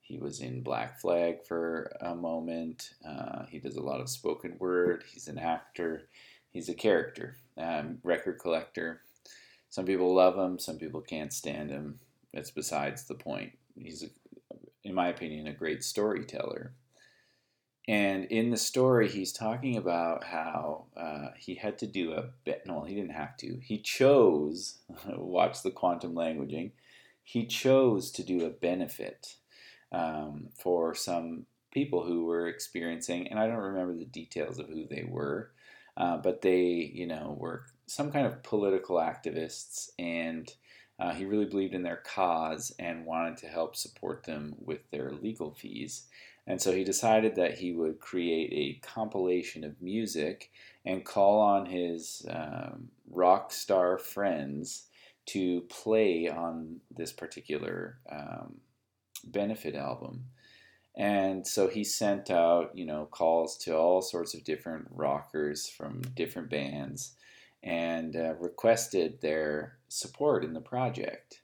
He 0.00 0.18
was 0.18 0.40
in 0.40 0.62
Black 0.62 1.00
Flag 1.00 1.44
for 1.44 1.96
a 2.00 2.14
moment. 2.14 2.90
Uh, 3.08 3.46
he 3.48 3.58
does 3.58 3.76
a 3.76 3.82
lot 3.82 4.00
of 4.00 4.10
spoken 4.10 4.56
word. 4.58 5.02
He's 5.10 5.28
an 5.28 5.38
actor. 5.38 6.02
He's 6.50 6.68
a 6.68 6.74
character, 6.74 7.36
um, 7.56 7.98
record 8.04 8.38
collector. 8.38 9.00
Some 9.74 9.86
people 9.86 10.14
love 10.14 10.38
him. 10.38 10.60
Some 10.60 10.78
people 10.78 11.00
can't 11.00 11.32
stand 11.32 11.68
him. 11.68 11.98
That's 12.32 12.52
besides 12.52 13.08
the 13.08 13.16
point. 13.16 13.58
He's, 13.76 14.04
in 14.84 14.94
my 14.94 15.08
opinion, 15.08 15.48
a 15.48 15.52
great 15.52 15.82
storyteller. 15.82 16.74
And 17.88 18.26
in 18.26 18.50
the 18.50 18.56
story, 18.56 19.08
he's 19.08 19.32
talking 19.32 19.76
about 19.76 20.22
how 20.22 20.84
uh, 20.96 21.30
he 21.36 21.56
had 21.56 21.76
to 21.78 21.88
do 21.88 22.12
a 22.12 22.26
bit. 22.44 22.62
No, 22.64 22.84
he 22.84 22.94
didn't 22.94 23.14
have 23.14 23.36
to. 23.38 23.58
He 23.60 23.78
chose, 23.78 24.78
watch 25.08 25.64
the 25.64 25.72
quantum 25.72 26.14
languaging, 26.14 26.70
he 27.24 27.44
chose 27.44 28.12
to 28.12 28.22
do 28.22 28.46
a 28.46 28.50
benefit 28.50 29.34
um, 29.90 30.50
for 30.56 30.94
some 30.94 31.46
people 31.72 32.04
who 32.04 32.26
were 32.26 32.46
experiencing, 32.46 33.26
and 33.26 33.40
I 33.40 33.48
don't 33.48 33.56
remember 33.56 33.96
the 33.96 34.04
details 34.04 34.60
of 34.60 34.68
who 34.68 34.86
they 34.86 35.04
were, 35.04 35.50
uh, 35.96 36.18
but 36.18 36.42
they, 36.42 36.92
you 36.94 37.08
know, 37.08 37.36
were 37.36 37.64
some 37.86 38.10
kind 38.10 38.26
of 38.26 38.42
political 38.42 38.96
activists, 38.96 39.90
and 39.98 40.52
uh, 40.98 41.12
he 41.12 41.24
really 41.24 41.44
believed 41.44 41.74
in 41.74 41.82
their 41.82 42.02
cause 42.04 42.72
and 42.78 43.04
wanted 43.06 43.36
to 43.38 43.46
help 43.46 43.76
support 43.76 44.24
them 44.24 44.54
with 44.58 44.90
their 44.90 45.10
legal 45.10 45.50
fees. 45.50 46.06
And 46.46 46.60
so 46.60 46.72
he 46.72 46.84
decided 46.84 47.36
that 47.36 47.58
he 47.58 47.72
would 47.72 48.00
create 48.00 48.52
a 48.52 48.86
compilation 48.86 49.64
of 49.64 49.80
music 49.80 50.50
and 50.84 51.04
call 51.04 51.40
on 51.40 51.66
his 51.66 52.24
um, 52.28 52.90
rock 53.10 53.50
star 53.50 53.98
friends 53.98 54.88
to 55.26 55.62
play 55.62 56.28
on 56.28 56.80
this 56.94 57.12
particular 57.12 57.98
um, 58.10 58.56
benefit 59.24 59.74
album. 59.74 60.26
And 60.96 61.46
so 61.46 61.66
he 61.66 61.82
sent 61.82 62.30
out, 62.30 62.76
you 62.76 62.84
know, 62.84 63.06
calls 63.10 63.56
to 63.58 63.76
all 63.76 64.02
sorts 64.02 64.34
of 64.34 64.44
different 64.44 64.86
rockers 64.90 65.66
from 65.66 66.02
different 66.14 66.50
bands 66.50 67.14
and 67.64 68.14
uh, 68.14 68.34
requested 68.38 69.20
their 69.20 69.78
support 69.88 70.44
in 70.44 70.52
the 70.52 70.60
project. 70.60 71.40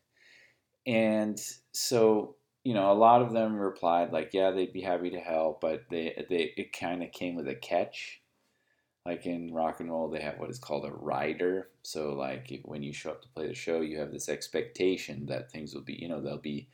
And 0.87 1.41
so 1.73 2.37
you 2.65 2.75
know, 2.75 2.93
a 2.93 2.95
lot 2.95 3.23
of 3.23 3.33
them 3.33 3.57
replied 3.57 4.12
like, 4.12 4.31
yeah, 4.35 4.50
they'd 4.50 4.73
be 4.73 4.83
happy 4.83 5.11
to 5.11 5.21
help, 5.21 5.61
but 5.61 5.85
they 5.91 6.25
they 6.29 6.53
it 6.57 6.79
kind 6.79 7.03
of 7.03 7.12
came 7.12 7.35
with 7.35 7.49
a 7.49 7.55
catch. 7.55 8.21
Like 9.07 9.25
in 9.25 9.55
rock 9.55 9.81
and 9.81 9.91
roll, 9.91 10.11
they 10.11 10.21
have 10.21 10.39
what 10.39 10.50
is 10.50 10.59
called 10.59 10.85
a 10.85 10.93
rider. 10.93 11.69
So 11.83 12.12
like 12.12 12.53
if, 12.53 12.61
when 12.65 12.83
you 12.83 12.93
show 12.93 13.12
up 13.12 13.23
to 13.23 13.29
play 13.29 13.47
the 13.47 13.55
show, 13.55 13.81
you 13.81 13.99
have 13.99 14.12
this 14.12 14.29
expectation 14.29 15.25
that 15.27 15.50
things 15.50 15.75
will 15.75 15.83
be, 15.83 15.95
you 15.95 16.09
know, 16.09 16.21
there'll 16.21 16.37
be 16.37 16.69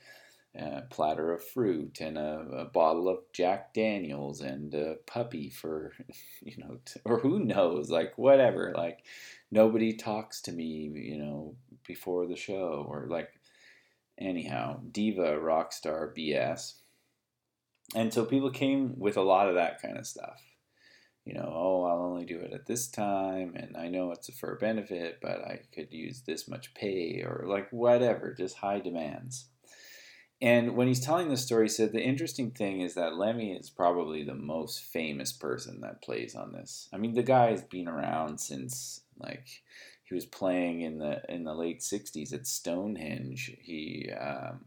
a 0.57 0.83
platter 0.91 1.33
of 1.33 1.45
fruit 1.45 1.99
and 2.01 2.19
a, 2.19 2.47
a 2.53 2.65
bottle 2.65 3.09
of 3.09 3.19
Jack 3.33 3.75
Daniels 3.75 4.41
and 4.41 4.75
a 4.75 4.97
puppy 5.07 5.51
for, 5.51 5.93
you 6.43 6.57
know, 6.59 6.79
or 7.05 7.21
who 7.21 7.39
knows, 7.39 7.91
like 7.91 8.19
whatever. 8.19 8.75
Like 8.77 9.05
nobody 9.51 9.93
talks 9.93 10.41
to 10.43 10.53
me, 10.53 10.91
you 10.95 11.19
know, 11.19 11.57
before 11.87 12.27
the 12.27 12.37
show, 12.37 12.87
or 12.89 13.07
like 13.09 13.31
anyhow, 14.19 14.81
diva, 14.91 15.39
rock 15.39 15.73
star, 15.73 16.13
BS. 16.17 16.75
And 17.95 18.13
so 18.13 18.25
people 18.25 18.51
came 18.51 18.99
with 18.99 19.17
a 19.17 19.23
lot 19.23 19.49
of 19.49 19.55
that 19.55 19.81
kind 19.81 19.97
of 19.97 20.07
stuff. 20.07 20.43
You 21.25 21.35
know, 21.35 21.53
oh, 21.53 21.85
I'll 21.85 22.05
only 22.05 22.25
do 22.25 22.39
it 22.39 22.53
at 22.53 22.67
this 22.67 22.87
time, 22.87 23.55
and 23.57 23.77
I 23.77 23.89
know 23.89 24.13
it's 24.13 24.33
for 24.39 24.55
a 24.55 24.59
benefit, 24.59 25.19
but 25.21 25.41
I 25.41 25.61
could 25.75 25.93
use 25.93 26.23
this 26.23 26.47
much 26.47 26.73
pay, 26.75 27.25
or 27.27 27.45
like 27.49 27.69
whatever, 27.73 28.33
just 28.33 28.59
high 28.59 28.79
demands. 28.79 29.47
And 30.41 30.77
when 30.77 30.87
he's 30.87 31.01
telling 31.01 31.29
the 31.29 31.37
story, 31.37 31.65
he 31.65 31.69
said 31.71 31.93
the 31.93 32.03
interesting 32.03 32.51
thing 32.51 32.81
is 32.81 32.95
that 32.95 33.17
Lemmy 33.17 33.55
is 33.55 33.71
probably 33.71 34.23
the 34.23 34.35
most 34.35 34.85
famous 34.85 35.33
person 35.33 35.81
that 35.81 36.03
plays 36.03 36.35
on 36.35 36.53
this. 36.53 36.89
I 36.93 36.99
mean, 36.99 37.15
the 37.15 37.23
guy's 37.23 37.63
been 37.63 37.89
around 37.89 38.39
since 38.39 39.01
like 39.19 39.63
he 40.05 40.15
was 40.15 40.25
playing 40.25 40.83
in 40.83 40.99
the 40.99 41.23
in 41.29 41.45
the 41.45 41.55
late 41.55 41.81
'60s 41.81 42.33
at 42.33 42.47
Stonehenge. 42.47 43.57
He, 43.61 44.11
um, 44.11 44.67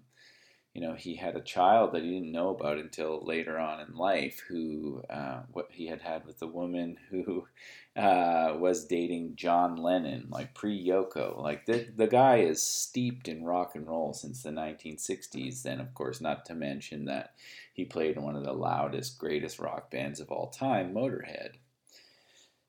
you 0.73 0.81
know, 0.81 0.93
he 0.93 1.15
had 1.15 1.35
a 1.35 1.41
child 1.41 1.93
that 1.93 2.03
he 2.03 2.11
didn't 2.11 2.31
know 2.31 2.49
about 2.49 2.77
until 2.77 3.23
later 3.25 3.57
on 3.57 3.79
in 3.79 3.95
life. 3.95 4.43
Who 4.49 5.01
uh, 5.09 5.43
what 5.51 5.67
he 5.71 5.87
had 5.87 6.01
had 6.01 6.25
with 6.25 6.39
the 6.39 6.47
woman 6.47 6.97
who 7.09 7.47
uh, 7.95 8.55
was 8.57 8.85
dating 8.85 9.37
John 9.37 9.77
Lennon, 9.77 10.27
like 10.29 10.53
pre 10.53 10.85
Yoko. 10.85 11.41
Like 11.41 11.65
the 11.65 11.87
the 11.95 12.07
guy 12.07 12.37
is 12.37 12.61
steeped 12.61 13.29
in 13.29 13.45
rock 13.45 13.75
and 13.75 13.87
roll 13.87 14.13
since 14.13 14.43
the 14.43 14.49
1960s. 14.49 15.63
Then, 15.63 15.79
of 15.79 15.93
course, 15.93 16.19
not 16.19 16.45
to 16.47 16.53
mention 16.53 17.05
that 17.05 17.33
he 17.73 17.85
played 17.85 18.17
in 18.17 18.23
one 18.23 18.35
of 18.35 18.43
the 18.43 18.51
loudest, 18.51 19.17
greatest 19.17 19.57
rock 19.57 19.89
bands 19.89 20.19
of 20.19 20.31
all 20.31 20.49
time, 20.49 20.93
Motorhead. 20.93 21.51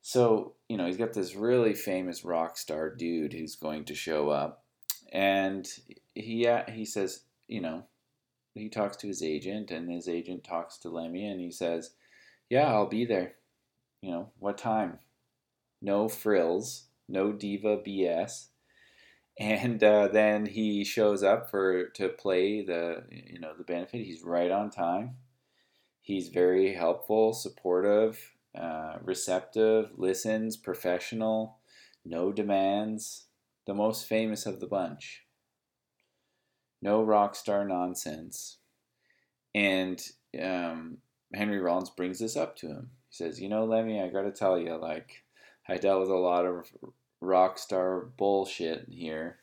So, 0.02 0.54
you 0.68 0.76
know, 0.76 0.86
he's 0.86 0.96
got 0.96 1.12
this 1.12 1.34
really 1.34 1.74
famous 1.74 2.24
rock 2.24 2.56
star 2.56 2.94
dude 2.94 3.32
who's 3.32 3.56
going 3.56 3.84
to 3.86 3.94
show 3.94 4.30
up. 4.30 4.64
And 5.12 5.68
he, 6.14 6.48
he 6.68 6.84
says, 6.84 7.24
you 7.48 7.60
know, 7.60 7.84
he 8.54 8.68
talks 8.68 8.96
to 8.98 9.06
his 9.06 9.22
agent, 9.22 9.70
and 9.70 9.90
his 9.90 10.08
agent 10.08 10.44
talks 10.44 10.78
to 10.78 10.88
Lemmy, 10.88 11.26
and 11.26 11.40
he 11.40 11.50
says, 11.50 11.90
Yeah, 12.48 12.66
I'll 12.72 12.88
be 12.88 13.04
there. 13.04 13.34
You 14.02 14.10
know, 14.10 14.30
what 14.38 14.58
time? 14.58 14.98
No 15.80 16.08
frills, 16.08 16.86
no 17.08 17.32
diva 17.32 17.78
BS. 17.78 18.46
And 19.38 19.82
uh, 19.82 20.08
then 20.08 20.46
he 20.46 20.84
shows 20.84 21.22
up 21.22 21.50
for 21.50 21.88
to 21.90 22.08
play 22.08 22.62
the 22.62 23.04
you 23.10 23.38
know 23.38 23.52
the 23.56 23.64
benefit. 23.64 24.04
He's 24.04 24.22
right 24.22 24.50
on 24.50 24.70
time. 24.70 25.16
He's 26.02 26.28
very 26.28 26.74
helpful, 26.74 27.32
supportive, 27.32 28.18
uh, 28.58 28.98
receptive, 29.02 29.92
listens, 29.96 30.56
professional, 30.56 31.58
no 32.04 32.32
demands, 32.32 33.26
the 33.66 33.74
most 33.74 34.06
famous 34.06 34.46
of 34.46 34.60
the 34.60 34.66
bunch. 34.66 35.22
No 36.82 37.02
rock 37.02 37.34
star 37.34 37.66
nonsense. 37.66 38.58
And 39.54 40.02
um, 40.42 40.98
Henry 41.34 41.60
Rollins 41.60 41.90
brings 41.90 42.18
this 42.18 42.36
up 42.36 42.56
to 42.56 42.68
him. 42.68 42.90
He 43.08 43.16
says, 43.16 43.40
You 43.40 43.48
know, 43.48 43.64
Lemmy, 43.64 44.00
I 44.00 44.08
got 44.08 44.22
to 44.22 44.32
tell 44.32 44.58
you, 44.58 44.76
like, 44.76 45.24
I 45.68 45.76
dealt 45.76 46.00
with 46.00 46.10
a 46.10 46.14
lot 46.14 46.46
of 46.46 46.66
rock 47.20 47.58
star 47.58 48.06
bullshit 48.16 48.86
here. 48.88 49.38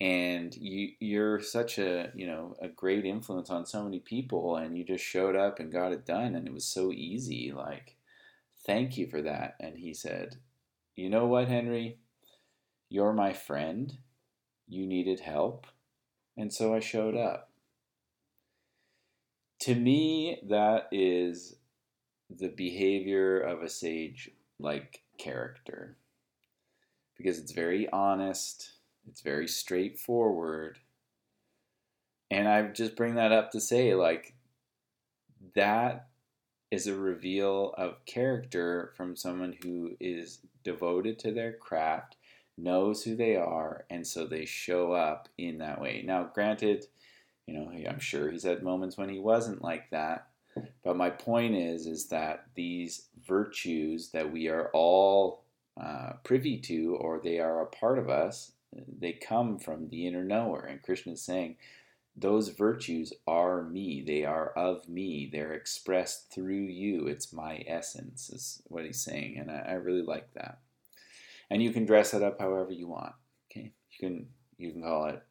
And 0.00 0.54
you, 0.56 0.90
you're 0.98 1.40
such 1.40 1.78
a, 1.78 2.10
you 2.14 2.26
know, 2.26 2.56
a 2.60 2.68
great 2.68 3.04
influence 3.04 3.50
on 3.50 3.64
so 3.64 3.84
many 3.84 4.00
people, 4.00 4.56
and 4.56 4.76
you 4.76 4.84
just 4.84 5.04
showed 5.04 5.36
up 5.36 5.60
and 5.60 5.72
got 5.72 5.92
it 5.92 6.04
done, 6.04 6.34
and 6.34 6.48
it 6.48 6.52
was 6.52 6.66
so 6.66 6.90
easy. 6.90 7.52
Like, 7.54 7.96
Thank 8.66 8.96
you 8.96 9.06
for 9.06 9.22
that. 9.22 9.56
And 9.60 9.78
he 9.78 9.94
said, 9.94 10.36
You 10.96 11.10
know 11.10 11.26
what, 11.26 11.48
Henry? 11.48 11.98
You're 12.88 13.12
my 13.12 13.32
friend. 13.32 13.92
You 14.66 14.86
needed 14.86 15.20
help. 15.20 15.66
And 16.36 16.52
so 16.52 16.74
I 16.74 16.80
showed 16.80 17.16
up. 17.16 17.50
To 19.60 19.74
me, 19.74 20.40
that 20.48 20.88
is 20.92 21.56
the 22.30 22.48
behavior 22.48 23.38
of 23.38 23.62
a 23.62 23.68
sage 23.68 24.30
like 24.58 25.02
character 25.18 25.96
because 27.16 27.38
it's 27.38 27.52
very 27.52 27.88
honest, 27.90 28.72
it's 29.06 29.20
very 29.20 29.46
straightforward. 29.46 30.78
And 32.30 32.48
I 32.48 32.62
just 32.68 32.96
bring 32.96 33.14
that 33.14 33.32
up 33.32 33.52
to 33.52 33.60
say, 33.60 33.94
like, 33.94 34.34
that 35.54 36.08
is 36.74 36.86
a 36.86 36.94
reveal 36.94 37.72
of 37.78 38.04
character 38.04 38.92
from 38.96 39.16
someone 39.16 39.54
who 39.62 39.92
is 40.00 40.40
devoted 40.64 41.18
to 41.20 41.32
their 41.32 41.52
craft, 41.52 42.16
knows 42.58 43.04
who 43.04 43.14
they 43.14 43.36
are, 43.36 43.84
and 43.88 44.06
so 44.06 44.26
they 44.26 44.44
show 44.44 44.92
up 44.92 45.28
in 45.38 45.58
that 45.58 45.80
way. 45.80 46.02
Now, 46.04 46.30
granted, 46.34 46.86
you 47.46 47.54
know, 47.54 47.70
I'm 47.88 48.00
sure 48.00 48.30
he's 48.30 48.42
had 48.42 48.62
moments 48.62 48.96
when 48.96 49.08
he 49.08 49.18
wasn't 49.18 49.62
like 49.62 49.90
that. 49.90 50.26
But 50.82 50.96
my 50.96 51.10
point 51.10 51.54
is, 51.56 51.86
is 51.86 52.06
that 52.08 52.46
these 52.54 53.08
virtues 53.26 54.10
that 54.10 54.32
we 54.32 54.48
are 54.48 54.70
all 54.72 55.42
uh, 55.80 56.14
privy 56.22 56.58
to, 56.58 56.96
or 57.00 57.20
they 57.22 57.38
are 57.38 57.62
a 57.62 57.66
part 57.66 57.98
of 57.98 58.08
us, 58.08 58.52
they 59.00 59.12
come 59.12 59.58
from 59.58 59.88
the 59.88 60.06
inner 60.06 60.24
knower. 60.24 60.60
And 60.60 60.82
Krishna 60.82 61.12
is 61.12 61.22
saying, 61.22 61.56
those 62.16 62.50
virtues 62.50 63.12
are 63.26 63.62
me. 63.62 64.04
They 64.06 64.24
are 64.24 64.50
of 64.50 64.88
me. 64.88 65.28
They're 65.32 65.52
expressed 65.52 66.32
through 66.32 66.66
you. 66.66 67.06
It's 67.06 67.32
my 67.32 67.64
essence, 67.66 68.30
is 68.30 68.62
what 68.66 68.84
he's 68.84 69.02
saying. 69.02 69.38
And 69.38 69.50
I, 69.50 69.64
I 69.70 69.72
really 69.74 70.02
like 70.02 70.32
that. 70.34 70.60
And 71.50 71.62
you 71.62 71.72
can 71.72 71.84
dress 71.84 72.14
it 72.14 72.22
up 72.22 72.40
however 72.40 72.72
you 72.72 72.88
want. 72.88 73.14
Okay, 73.50 73.72
you 73.90 74.08
can 74.08 74.26
you 74.56 74.72
can 74.72 74.82
call 74.82 75.06
it 75.06 75.22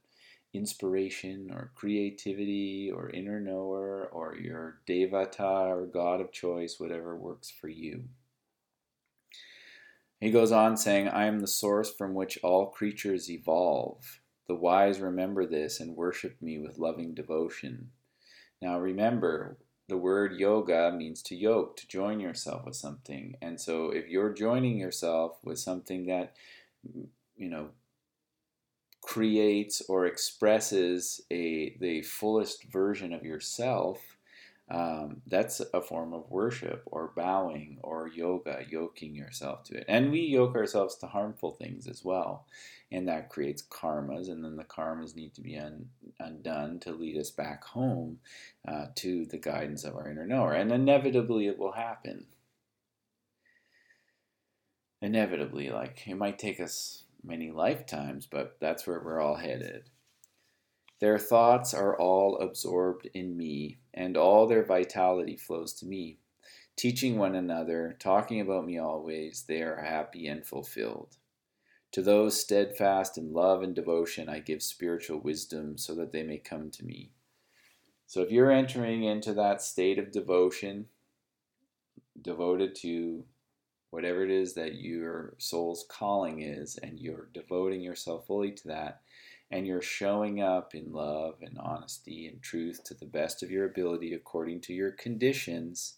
inspiration 0.53 1.49
or 1.51 1.71
creativity 1.73 2.91
or 2.93 3.09
inner 3.09 3.39
knower 3.39 4.07
or 4.11 4.35
your 4.35 4.79
devata 4.87 5.67
or 5.67 5.85
god 5.87 6.21
of 6.21 6.31
choice, 6.31 6.79
whatever 6.79 7.15
works 7.15 7.49
for 7.49 7.69
you. 7.69 8.03
He 10.19 10.31
goes 10.31 10.51
on 10.51 10.77
saying, 10.77 11.09
I 11.09 11.25
am 11.25 11.39
the 11.39 11.47
source 11.47 11.91
from 11.91 12.13
which 12.13 12.39
all 12.43 12.67
creatures 12.67 13.29
evolve. 13.29 14.21
The 14.47 14.55
wise 14.55 14.99
remember 14.99 15.45
this 15.45 15.79
and 15.79 15.95
worship 15.95 16.41
me 16.41 16.59
with 16.59 16.77
loving 16.77 17.13
devotion. 17.13 17.91
Now 18.61 18.79
remember, 18.79 19.57
the 19.89 19.97
word 19.97 20.39
yoga 20.39 20.91
means 20.95 21.21
to 21.23 21.35
yoke, 21.35 21.77
to 21.77 21.87
join 21.87 22.19
yourself 22.19 22.65
with 22.65 22.75
something. 22.75 23.35
And 23.41 23.59
so 23.59 23.89
if 23.89 24.07
you're 24.07 24.33
joining 24.33 24.77
yourself 24.77 25.37
with 25.43 25.59
something 25.59 26.05
that, 26.07 26.35
you 27.35 27.49
know, 27.49 27.69
creates 29.01 29.81
or 29.89 30.05
expresses 30.05 31.21
a 31.29 31.75
the 31.79 32.01
fullest 32.03 32.63
version 32.65 33.13
of 33.13 33.23
yourself, 33.23 34.12
um, 34.69 35.21
that's 35.27 35.61
a 35.73 35.81
form 35.81 36.13
of 36.13 36.29
worship 36.29 36.83
or 36.85 37.11
bowing 37.15 37.79
or 37.83 38.07
yoga, 38.07 38.65
yoking 38.69 39.13
yourself 39.13 39.63
to 39.65 39.77
it. 39.77 39.85
And 39.87 40.11
we 40.11 40.21
yoke 40.21 40.55
ourselves 40.55 40.95
to 40.97 41.07
harmful 41.07 41.51
things 41.51 41.87
as 41.87 42.03
well. 42.03 42.45
And 42.91 43.07
that 43.07 43.29
creates 43.29 43.63
karmas, 43.63 44.29
and 44.29 44.43
then 44.43 44.55
the 44.55 44.63
karmas 44.63 45.15
need 45.15 45.33
to 45.33 45.41
be 45.41 45.57
un, 45.57 45.89
undone 46.19 46.79
to 46.81 46.91
lead 46.91 47.17
us 47.17 47.31
back 47.31 47.63
home 47.63 48.19
uh, 48.67 48.87
to 48.95 49.25
the 49.25 49.37
guidance 49.37 49.83
of 49.83 49.95
our 49.95 50.09
inner 50.09 50.27
knower. 50.27 50.53
And 50.53 50.71
inevitably, 50.71 51.47
it 51.47 51.57
will 51.57 51.71
happen. 51.73 52.27
Inevitably, 55.01 55.69
like 55.71 56.07
it 56.07 56.15
might 56.15 56.39
take 56.39 56.59
us 56.61 57.03
many 57.23 57.51
lifetimes, 57.51 58.25
but 58.25 58.57
that's 58.61 58.87
where 58.87 59.01
we're 59.03 59.19
all 59.19 59.35
headed. 59.35 59.89
Their 61.03 61.19
thoughts 61.19 61.73
are 61.73 61.99
all 61.99 62.37
absorbed 62.37 63.09
in 63.13 63.35
me, 63.35 63.79
and 63.93 64.15
all 64.15 64.47
their 64.47 64.63
vitality 64.63 65.35
flows 65.35 65.73
to 65.73 65.85
me. 65.85 66.19
Teaching 66.77 67.17
one 67.17 67.35
another, 67.35 67.97
talking 67.99 68.39
about 68.39 68.65
me 68.65 68.77
always, 68.77 69.43
they 69.45 69.61
are 69.63 69.81
happy 69.81 70.27
and 70.27 70.45
fulfilled. 70.45 71.17
To 71.91 72.01
those 72.01 72.39
steadfast 72.39 73.17
in 73.17 73.33
love 73.33 73.63
and 73.63 73.75
devotion, 73.75 74.29
I 74.29 74.39
give 74.39 74.63
spiritual 74.63 75.19
wisdom 75.19 75.77
so 75.77 75.93
that 75.95 76.13
they 76.13 76.23
may 76.23 76.37
come 76.37 76.71
to 76.71 76.85
me. 76.85 77.11
So 78.07 78.21
if 78.21 78.31
you're 78.31 78.49
entering 78.49 79.03
into 79.03 79.33
that 79.33 79.61
state 79.61 79.99
of 79.99 80.09
devotion, 80.09 80.85
devoted 82.21 82.75
to 82.75 83.25
whatever 83.89 84.23
it 84.23 84.31
is 84.31 84.53
that 84.53 84.75
your 84.75 85.33
soul's 85.37 85.85
calling 85.89 86.43
is, 86.43 86.77
and 86.77 86.97
you're 86.97 87.27
devoting 87.33 87.81
yourself 87.81 88.25
fully 88.25 88.53
to 88.53 88.69
that, 88.69 89.01
and 89.51 89.67
you're 89.67 89.81
showing 89.81 90.41
up 90.41 90.73
in 90.73 90.91
love 90.91 91.35
and 91.41 91.57
honesty 91.59 92.27
and 92.27 92.41
truth 92.41 92.83
to 92.85 92.93
the 92.93 93.05
best 93.05 93.43
of 93.43 93.51
your 93.51 93.65
ability 93.65 94.13
according 94.13 94.61
to 94.61 94.73
your 94.73 94.91
conditions, 94.91 95.95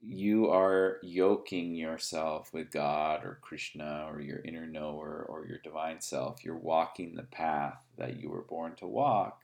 you 0.00 0.48
are 0.48 0.98
yoking 1.02 1.74
yourself 1.74 2.52
with 2.52 2.70
God 2.70 3.24
or 3.24 3.38
Krishna 3.42 4.06
or 4.08 4.20
your 4.20 4.40
inner 4.44 4.66
knower 4.66 5.26
or 5.28 5.46
your 5.46 5.58
divine 5.58 6.00
self. 6.00 6.44
You're 6.44 6.56
walking 6.56 7.14
the 7.14 7.24
path 7.24 7.78
that 7.98 8.20
you 8.20 8.30
were 8.30 8.42
born 8.42 8.76
to 8.76 8.86
walk 8.86 9.42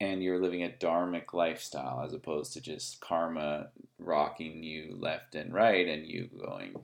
and 0.00 0.22
you're 0.22 0.40
living 0.40 0.62
a 0.62 0.68
dharmic 0.68 1.32
lifestyle 1.32 2.02
as 2.04 2.12
opposed 2.12 2.52
to 2.52 2.60
just 2.60 3.00
karma 3.00 3.68
rocking 3.98 4.62
you 4.62 4.96
left 4.98 5.34
and 5.34 5.54
right 5.54 5.88
and 5.88 6.06
you 6.06 6.28
going 6.44 6.74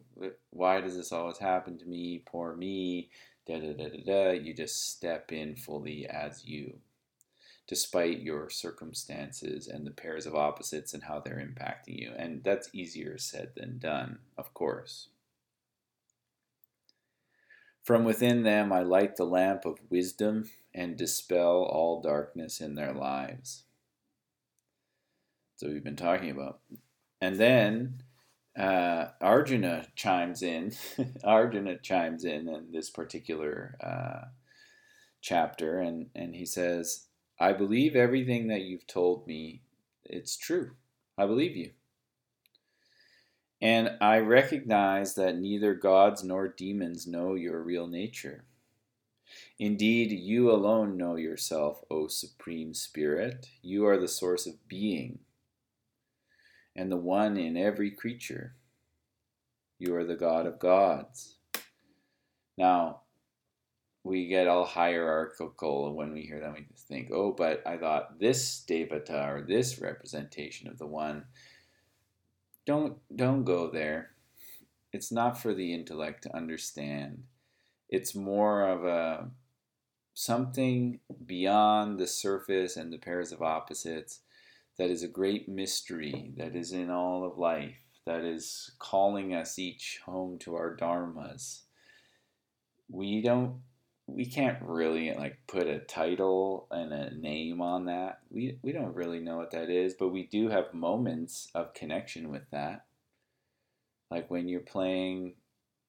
why 0.50 0.80
does 0.80 0.96
this 0.96 1.12
always 1.12 1.38
happen 1.38 1.78
to 1.78 1.84
me 1.86 2.22
poor 2.24 2.54
me 2.56 3.10
da 3.46 3.58
da 3.58 3.72
da 3.72 3.88
da 3.88 4.02
da 4.04 4.30
you 4.30 4.54
just 4.54 4.90
step 4.90 5.32
in 5.32 5.54
fully 5.56 6.06
as 6.06 6.44
you 6.44 6.78
despite 7.68 8.20
your 8.20 8.50
circumstances 8.50 9.68
and 9.68 9.86
the 9.86 9.90
pairs 9.90 10.26
of 10.26 10.34
opposites 10.34 10.94
and 10.94 11.04
how 11.04 11.20
they're 11.20 11.36
impacting 11.36 11.98
you 11.98 12.12
and 12.16 12.42
that's 12.44 12.70
easier 12.72 13.16
said 13.18 13.50
than 13.56 13.78
done 13.78 14.18
of 14.36 14.52
course 14.54 15.08
from 17.82 18.04
within 18.04 18.44
them 18.44 18.72
I 18.72 18.82
light 18.82 19.16
the 19.16 19.24
lamp 19.24 19.64
of 19.64 19.80
wisdom 19.90 20.48
and 20.74 20.96
dispel 20.96 21.64
all 21.64 22.00
darkness 22.00 22.60
in 22.60 22.74
their 22.74 22.92
lives. 22.92 23.64
So 25.56 25.68
we've 25.68 25.84
been 25.84 25.96
talking 25.96 26.30
about. 26.30 26.60
And 27.20 27.36
then 27.36 28.02
uh, 28.58 29.08
Arjuna 29.20 29.86
chimes 29.96 30.42
in. 30.42 30.72
Arjuna 31.24 31.78
chimes 31.78 32.24
in 32.24 32.48
in 32.48 32.72
this 32.72 32.90
particular 32.90 33.76
uh, 33.80 34.28
chapter, 35.20 35.78
and, 35.78 36.08
and 36.14 36.34
he 36.34 36.44
says, 36.44 37.06
I 37.40 37.52
believe 37.52 37.96
everything 37.96 38.48
that 38.48 38.62
you've 38.62 38.86
told 38.86 39.26
me. 39.26 39.62
It's 40.04 40.36
true. 40.36 40.72
I 41.16 41.26
believe 41.26 41.56
you. 41.56 41.70
And 43.60 43.96
I 44.00 44.18
recognize 44.18 45.14
that 45.14 45.38
neither 45.38 45.74
gods 45.74 46.24
nor 46.24 46.48
demons 46.48 47.06
know 47.06 47.34
your 47.34 47.62
real 47.62 47.86
nature. 47.86 48.44
Indeed, 49.58 50.10
you 50.10 50.50
alone 50.50 50.96
know 50.96 51.14
yourself, 51.14 51.82
O 51.88 52.08
Supreme 52.08 52.74
Spirit. 52.74 53.46
You 53.62 53.86
are 53.86 53.96
the 53.96 54.08
source 54.08 54.46
of 54.46 54.66
being 54.68 55.20
and 56.74 56.90
the 56.90 56.96
one 56.96 57.36
in 57.36 57.56
every 57.56 57.90
creature. 57.90 58.54
You 59.78 59.94
are 59.96 60.04
the 60.04 60.16
God 60.16 60.46
of 60.46 60.58
gods. 60.58 61.36
Now, 62.56 63.00
we 64.04 64.26
get 64.26 64.48
all 64.48 64.64
hierarchical 64.64 65.94
when 65.94 66.12
we 66.12 66.22
hear 66.22 66.40
that. 66.40 66.54
We 66.54 66.66
just 66.72 66.88
think, 66.88 67.10
oh, 67.12 67.32
but 67.32 67.62
I 67.66 67.76
thought 67.76 68.18
this 68.18 68.64
devata 68.66 69.28
or 69.28 69.42
this 69.42 69.80
representation 69.80 70.68
of 70.68 70.78
the 70.78 70.86
one 70.86 71.24
don't 72.64 72.98
don't 73.14 73.44
go 73.44 73.70
there. 73.70 74.10
It's 74.92 75.10
not 75.10 75.40
for 75.40 75.54
the 75.54 75.72
intellect 75.72 76.22
to 76.24 76.36
understand. 76.36 77.24
It's 77.88 78.14
more 78.14 78.68
of 78.68 78.84
a 78.84 79.30
something 80.14 81.00
beyond 81.26 81.98
the 81.98 82.06
surface 82.06 82.76
and 82.76 82.92
the 82.92 82.98
pairs 82.98 83.32
of 83.32 83.42
opposites 83.42 84.20
that 84.82 84.90
is 84.90 85.04
a 85.04 85.08
great 85.08 85.48
mystery 85.48 86.32
that 86.36 86.56
is 86.56 86.72
in 86.72 86.90
all 86.90 87.24
of 87.24 87.38
life, 87.38 87.76
that 88.04 88.24
is 88.24 88.72
calling 88.80 89.32
us 89.32 89.56
each 89.56 90.00
home 90.04 90.36
to 90.40 90.56
our 90.56 90.76
dharmas. 90.76 91.60
We 92.88 93.22
don't 93.22 93.60
we 94.08 94.26
can't 94.26 94.58
really 94.60 95.14
like 95.14 95.38
put 95.46 95.68
a 95.68 95.78
title 95.78 96.66
and 96.72 96.92
a 96.92 97.14
name 97.14 97.60
on 97.60 97.84
that. 97.84 98.22
We 98.28 98.58
we 98.62 98.72
don't 98.72 98.96
really 98.96 99.20
know 99.20 99.36
what 99.36 99.52
that 99.52 99.70
is, 99.70 99.94
but 99.94 100.08
we 100.08 100.26
do 100.26 100.48
have 100.48 100.74
moments 100.74 101.46
of 101.54 101.74
connection 101.74 102.28
with 102.28 102.50
that. 102.50 102.86
Like 104.10 104.32
when 104.32 104.48
you're 104.48 104.60
playing 104.62 105.34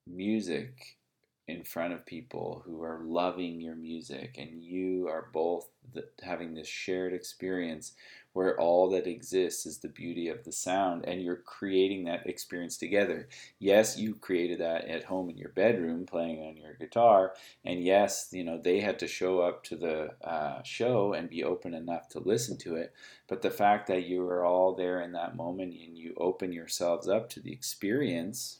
music 0.05 0.99
in 1.47 1.63
front 1.63 1.93
of 1.93 2.05
people 2.05 2.61
who 2.65 2.83
are 2.83 3.01
loving 3.03 3.59
your 3.59 3.75
music 3.75 4.35
and 4.37 4.63
you 4.63 5.07
are 5.09 5.29
both 5.33 5.67
the, 5.93 6.07
having 6.21 6.53
this 6.53 6.67
shared 6.67 7.13
experience 7.13 7.93
where 8.33 8.59
all 8.59 8.89
that 8.89 9.07
exists 9.07 9.65
is 9.65 9.79
the 9.79 9.87
beauty 9.87 10.27
of 10.27 10.43
the 10.43 10.51
sound 10.51 11.05
and 11.05 11.21
you're 11.21 11.35
creating 11.35 12.03
that 12.03 12.27
experience 12.27 12.77
together. 12.77 13.27
Yes, 13.59 13.97
you 13.97 14.15
created 14.15 14.59
that 14.59 14.85
at 14.85 15.05
home 15.05 15.29
in 15.29 15.37
your 15.37 15.49
bedroom 15.49 16.05
playing 16.05 16.43
on 16.43 16.57
your 16.57 16.73
guitar 16.73 17.33
and 17.63 17.83
yes, 17.83 18.29
you 18.31 18.43
know, 18.43 18.59
they 18.61 18.79
had 18.79 18.99
to 18.99 19.07
show 19.07 19.39
up 19.39 19.63
to 19.65 19.75
the 19.75 20.09
uh, 20.27 20.61
show 20.63 21.13
and 21.13 21.29
be 21.29 21.43
open 21.43 21.73
enough 21.73 22.09
to 22.09 22.19
listen 22.19 22.57
to 22.57 22.75
it, 22.75 22.93
but 23.27 23.41
the 23.41 23.51
fact 23.51 23.87
that 23.87 24.05
you 24.05 24.23
were 24.23 24.43
all 24.43 24.75
there 24.75 25.01
in 25.01 25.13
that 25.13 25.35
moment 25.35 25.73
and 25.73 25.97
you 25.97 26.13
open 26.17 26.51
yourselves 26.51 27.07
up 27.07 27.29
to 27.29 27.39
the 27.39 27.51
experience 27.51 28.59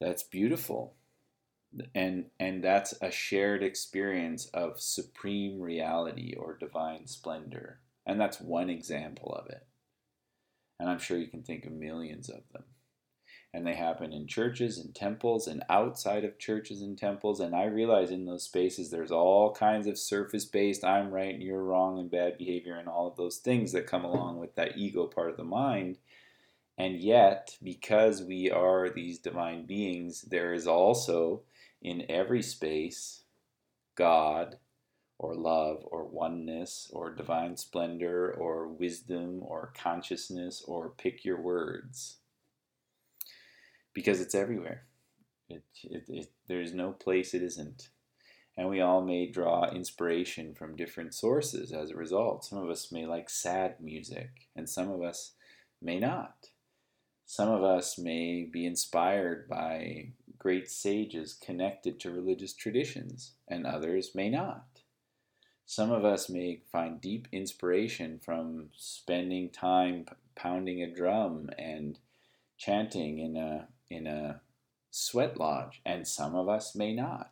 that's 0.00 0.22
beautiful. 0.22 0.94
And 1.94 2.26
and 2.38 2.64
that's 2.64 2.94
a 3.00 3.10
shared 3.10 3.62
experience 3.62 4.46
of 4.46 4.80
supreme 4.80 5.60
reality 5.60 6.34
or 6.36 6.56
divine 6.58 7.06
splendor. 7.06 7.80
And 8.04 8.20
that's 8.20 8.40
one 8.40 8.70
example 8.70 9.32
of 9.32 9.48
it. 9.50 9.66
And 10.78 10.88
I'm 10.88 10.98
sure 10.98 11.18
you 11.18 11.28
can 11.28 11.42
think 11.42 11.66
of 11.66 11.72
millions 11.72 12.28
of 12.28 12.40
them. 12.52 12.64
And 13.52 13.66
they 13.66 13.74
happen 13.74 14.12
in 14.12 14.26
churches 14.26 14.78
and 14.78 14.94
temples 14.94 15.48
and 15.48 15.64
outside 15.68 16.24
of 16.24 16.38
churches 16.38 16.82
and 16.82 16.96
temples. 16.96 17.40
And 17.40 17.54
I 17.54 17.64
realize 17.64 18.10
in 18.10 18.24
those 18.24 18.44
spaces 18.44 18.90
there's 18.90 19.10
all 19.10 19.52
kinds 19.52 19.86
of 19.86 19.98
surface 19.98 20.44
based, 20.44 20.84
I'm 20.84 21.10
right 21.10 21.34
and 21.34 21.42
you're 21.42 21.62
wrong, 21.62 21.98
and 21.98 22.10
bad 22.10 22.38
behavior, 22.38 22.76
and 22.76 22.88
all 22.88 23.08
of 23.08 23.16
those 23.16 23.38
things 23.38 23.72
that 23.72 23.88
come 23.88 24.04
along 24.04 24.38
with 24.38 24.54
that 24.54 24.78
ego 24.78 25.06
part 25.06 25.30
of 25.30 25.36
the 25.36 25.44
mind. 25.44 25.98
And 26.78 26.98
yet, 26.98 27.58
because 27.62 28.22
we 28.22 28.50
are 28.50 28.88
these 28.88 29.18
divine 29.18 29.66
beings, 29.66 30.22
there 30.22 30.54
is 30.54 30.66
also 30.66 31.42
in 31.82 32.04
every 32.08 32.42
space 32.42 33.22
God 33.96 34.56
or 35.18 35.34
love 35.34 35.84
or 35.84 36.04
oneness 36.04 36.90
or 36.92 37.14
divine 37.14 37.56
splendor 37.56 38.32
or 38.32 38.68
wisdom 38.68 39.40
or 39.42 39.72
consciousness 39.76 40.64
or 40.66 40.88
pick 40.88 41.24
your 41.24 41.40
words. 41.40 42.16
Because 43.92 44.20
it's 44.20 44.34
everywhere. 44.34 44.84
It, 45.48 45.62
it, 45.84 46.04
it, 46.08 46.30
there's 46.46 46.72
no 46.72 46.92
place 46.92 47.34
it 47.34 47.42
isn't. 47.42 47.90
And 48.56 48.68
we 48.68 48.80
all 48.80 49.02
may 49.02 49.26
draw 49.26 49.70
inspiration 49.70 50.54
from 50.54 50.76
different 50.76 51.14
sources 51.14 51.72
as 51.72 51.90
a 51.90 51.96
result. 51.96 52.44
Some 52.44 52.58
of 52.58 52.70
us 52.70 52.90
may 52.90 53.06
like 53.06 53.28
sad 53.30 53.76
music, 53.80 54.48
and 54.56 54.68
some 54.68 54.90
of 54.90 55.02
us 55.02 55.32
may 55.82 55.98
not. 55.98 56.48
Some 57.26 57.48
of 57.48 57.62
us 57.62 57.98
may 57.98 58.48
be 58.50 58.66
inspired 58.66 59.48
by 59.48 60.12
great 60.40 60.68
sages 60.68 61.34
connected 61.34 62.00
to 62.00 62.10
religious 62.10 62.52
traditions, 62.54 63.32
and 63.46 63.64
others 63.66 64.14
may 64.14 64.28
not. 64.28 64.80
Some 65.66 65.92
of 65.92 66.04
us 66.04 66.28
may 66.28 66.62
find 66.72 67.00
deep 67.00 67.28
inspiration 67.30 68.18
from 68.18 68.70
spending 68.76 69.50
time 69.50 70.06
pounding 70.34 70.82
a 70.82 70.92
drum 70.92 71.50
and 71.56 71.98
chanting 72.58 73.20
in 73.20 73.36
a, 73.36 73.68
in 73.88 74.08
a 74.08 74.40
sweat 74.90 75.38
lodge, 75.38 75.80
and 75.86 76.08
some 76.08 76.34
of 76.34 76.48
us 76.48 76.74
may 76.74 76.92
not. 76.92 77.30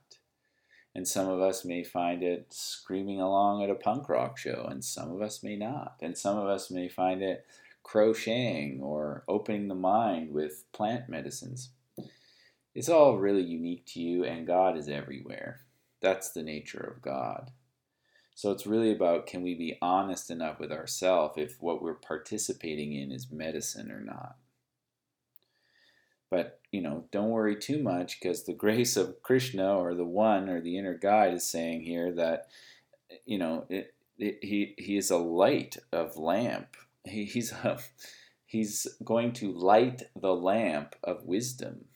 And 0.94 1.08
some 1.08 1.28
of 1.28 1.40
us 1.40 1.64
may 1.64 1.82
find 1.82 2.22
it 2.22 2.46
screaming 2.50 3.20
along 3.20 3.64
at 3.64 3.70
a 3.70 3.74
punk 3.74 4.08
rock 4.08 4.36
show, 4.36 4.66
and 4.70 4.84
some 4.84 5.10
of 5.10 5.22
us 5.22 5.42
may 5.42 5.56
not. 5.56 5.96
And 6.00 6.16
some 6.16 6.36
of 6.36 6.46
us 6.46 6.70
may 6.70 6.88
find 6.88 7.22
it 7.22 7.46
crocheting 7.82 8.80
or 8.82 9.24
opening 9.26 9.68
the 9.68 9.74
mind 9.74 10.32
with 10.32 10.64
plant 10.72 11.08
medicines. 11.08 11.70
It's 12.78 12.88
all 12.88 13.18
really 13.18 13.42
unique 13.42 13.86
to 13.86 14.00
you, 14.00 14.24
and 14.24 14.46
God 14.46 14.76
is 14.76 14.88
everywhere. 14.88 15.62
That's 16.00 16.30
the 16.30 16.44
nature 16.44 16.94
of 16.94 17.02
God. 17.02 17.50
So 18.36 18.52
it's 18.52 18.68
really 18.68 18.92
about 18.92 19.26
can 19.26 19.42
we 19.42 19.56
be 19.56 19.76
honest 19.82 20.30
enough 20.30 20.60
with 20.60 20.70
ourselves 20.70 21.34
if 21.38 21.60
what 21.60 21.82
we're 21.82 21.94
participating 21.94 22.92
in 22.92 23.10
is 23.10 23.32
medicine 23.32 23.90
or 23.90 24.00
not. 24.00 24.36
But, 26.30 26.60
you 26.70 26.80
know, 26.80 27.06
don't 27.10 27.30
worry 27.30 27.56
too 27.56 27.82
much 27.82 28.20
because 28.20 28.44
the 28.44 28.52
grace 28.64 28.96
of 28.96 29.24
Krishna 29.24 29.76
or 29.76 29.96
the 29.96 30.04
one 30.04 30.48
or 30.48 30.60
the 30.60 30.78
inner 30.78 30.94
guide 30.94 31.34
is 31.34 31.50
saying 31.50 31.82
here 31.82 32.12
that, 32.12 32.46
you 33.26 33.38
know, 33.38 33.66
it, 33.68 33.92
he, 34.16 34.74
he 34.78 34.96
is 34.96 35.10
a 35.10 35.16
light 35.16 35.78
of 35.92 36.16
lamp 36.16 36.76
he, 37.04 37.24
he's 37.24 37.52
uh, 37.52 37.80
he's 38.46 38.86
going 39.04 39.32
to 39.32 39.52
light 39.52 40.04
the 40.14 40.34
lamp 40.34 40.94
of 41.02 41.24
wisdom 41.24 41.86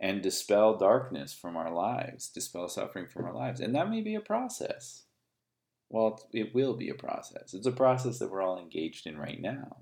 and 0.00 0.22
dispel 0.22 0.76
darkness 0.78 1.34
from 1.34 1.56
our 1.56 1.72
lives, 1.72 2.28
dispel 2.28 2.68
suffering 2.68 3.06
from 3.06 3.26
our 3.26 3.34
lives. 3.34 3.60
And 3.60 3.74
that 3.74 3.90
may 3.90 4.00
be 4.00 4.14
a 4.14 4.20
process. 4.20 5.04
Well, 5.90 6.26
it 6.32 6.54
will 6.54 6.74
be 6.74 6.88
a 6.88 6.94
process. 6.94 7.52
It's 7.52 7.66
a 7.66 7.72
process 7.72 8.18
that 8.18 8.30
we're 8.30 8.42
all 8.42 8.58
engaged 8.58 9.06
in 9.06 9.18
right 9.18 9.40
now. 9.40 9.78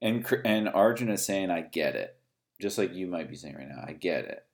And, 0.00 0.24
and 0.44 0.68
Arjuna 0.68 1.14
is 1.14 1.24
saying, 1.24 1.50
I 1.50 1.62
get 1.62 1.96
it. 1.96 2.16
Just 2.60 2.78
like 2.78 2.94
you 2.94 3.06
might 3.06 3.28
be 3.28 3.36
saying 3.36 3.56
right 3.56 3.68
now, 3.68 3.82
I 3.84 3.92
get 3.92 4.26
it. 4.26 4.44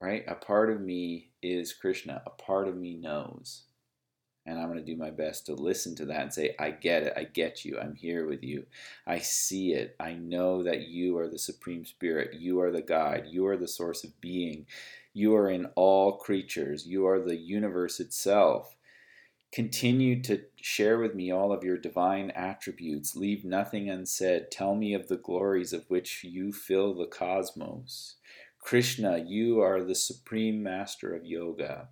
Right? 0.00 0.24
A 0.26 0.34
part 0.34 0.70
of 0.70 0.80
me 0.80 1.32
is 1.42 1.74
Krishna. 1.74 2.22
A 2.24 2.30
part 2.30 2.68
of 2.68 2.76
me 2.76 2.94
knows. 2.94 3.64
And 4.50 4.58
I'm 4.58 4.66
going 4.66 4.84
to 4.84 4.84
do 4.84 4.96
my 4.96 5.10
best 5.10 5.46
to 5.46 5.54
listen 5.54 5.94
to 5.94 6.04
that 6.06 6.22
and 6.22 6.34
say, 6.34 6.56
I 6.58 6.72
get 6.72 7.04
it. 7.04 7.12
I 7.16 7.22
get 7.22 7.64
you. 7.64 7.78
I'm 7.78 7.94
here 7.94 8.26
with 8.26 8.42
you. 8.42 8.66
I 9.06 9.20
see 9.20 9.74
it. 9.74 9.94
I 10.00 10.14
know 10.14 10.64
that 10.64 10.88
you 10.88 11.16
are 11.18 11.28
the 11.28 11.38
Supreme 11.38 11.84
Spirit. 11.84 12.34
You 12.34 12.60
are 12.60 12.72
the 12.72 12.82
guide. 12.82 13.26
You 13.28 13.46
are 13.46 13.56
the 13.56 13.68
source 13.68 14.02
of 14.02 14.20
being. 14.20 14.66
You 15.14 15.36
are 15.36 15.48
in 15.48 15.66
all 15.76 16.16
creatures. 16.16 16.84
You 16.84 17.06
are 17.06 17.20
the 17.20 17.36
universe 17.36 18.00
itself. 18.00 18.74
Continue 19.52 20.20
to 20.22 20.42
share 20.56 20.98
with 20.98 21.14
me 21.14 21.30
all 21.30 21.52
of 21.52 21.62
your 21.62 21.78
divine 21.78 22.32
attributes. 22.32 23.14
Leave 23.14 23.44
nothing 23.44 23.88
unsaid. 23.88 24.50
Tell 24.50 24.74
me 24.74 24.94
of 24.94 25.06
the 25.06 25.16
glories 25.16 25.72
of 25.72 25.88
which 25.88 26.24
you 26.24 26.52
fill 26.52 26.92
the 26.94 27.06
cosmos. 27.06 28.16
Krishna, 28.58 29.24
you 29.24 29.60
are 29.60 29.84
the 29.84 29.94
supreme 29.94 30.60
master 30.60 31.14
of 31.14 31.24
yoga 31.24 31.88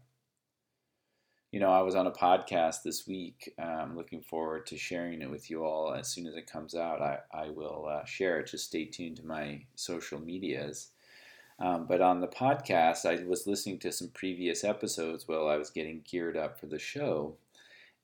you 1.51 1.61
know, 1.61 1.71
I 1.71 1.81
was 1.81 1.95
on 1.95 2.07
a 2.07 2.13
podcast 2.13 2.83
this 2.83 3.07
week. 3.07 3.53
I'm 3.59 3.97
looking 3.97 4.21
forward 4.21 4.67
to 4.67 4.77
sharing 4.77 5.23
it 5.23 5.31
with 5.31 5.51
you 5.51 5.65
all. 5.65 5.95
As 5.95 6.09
soon 6.09 6.27
as 6.27 6.35
it 6.35 6.51
comes 6.51 6.75
out, 6.75 7.01
I, 7.01 7.21
I 7.33 7.49
will 7.49 7.87
uh, 7.91 8.05
share 8.05 8.39
it. 8.41 8.49
Just 8.49 8.67
stay 8.67 8.85
tuned 8.85 9.17
to 9.17 9.27
my 9.27 9.63
social 9.75 10.21
medias. 10.21 10.89
Um, 11.59 11.87
but 11.89 12.03
on 12.03 12.21
the 12.21 12.29
podcast, 12.29 13.07
I 13.07 13.25
was 13.25 13.47
listening 13.47 13.79
to 13.81 13.93
some 13.93 14.09
previous 14.09 14.63
episodes 14.63 15.27
while 15.27 15.49
I 15.49 15.57
was 15.57 15.71
getting 15.71 16.03
geared 16.09 16.37
up 16.37 16.61
for 16.61 16.67
the 16.67 16.79
show. 16.79 17.37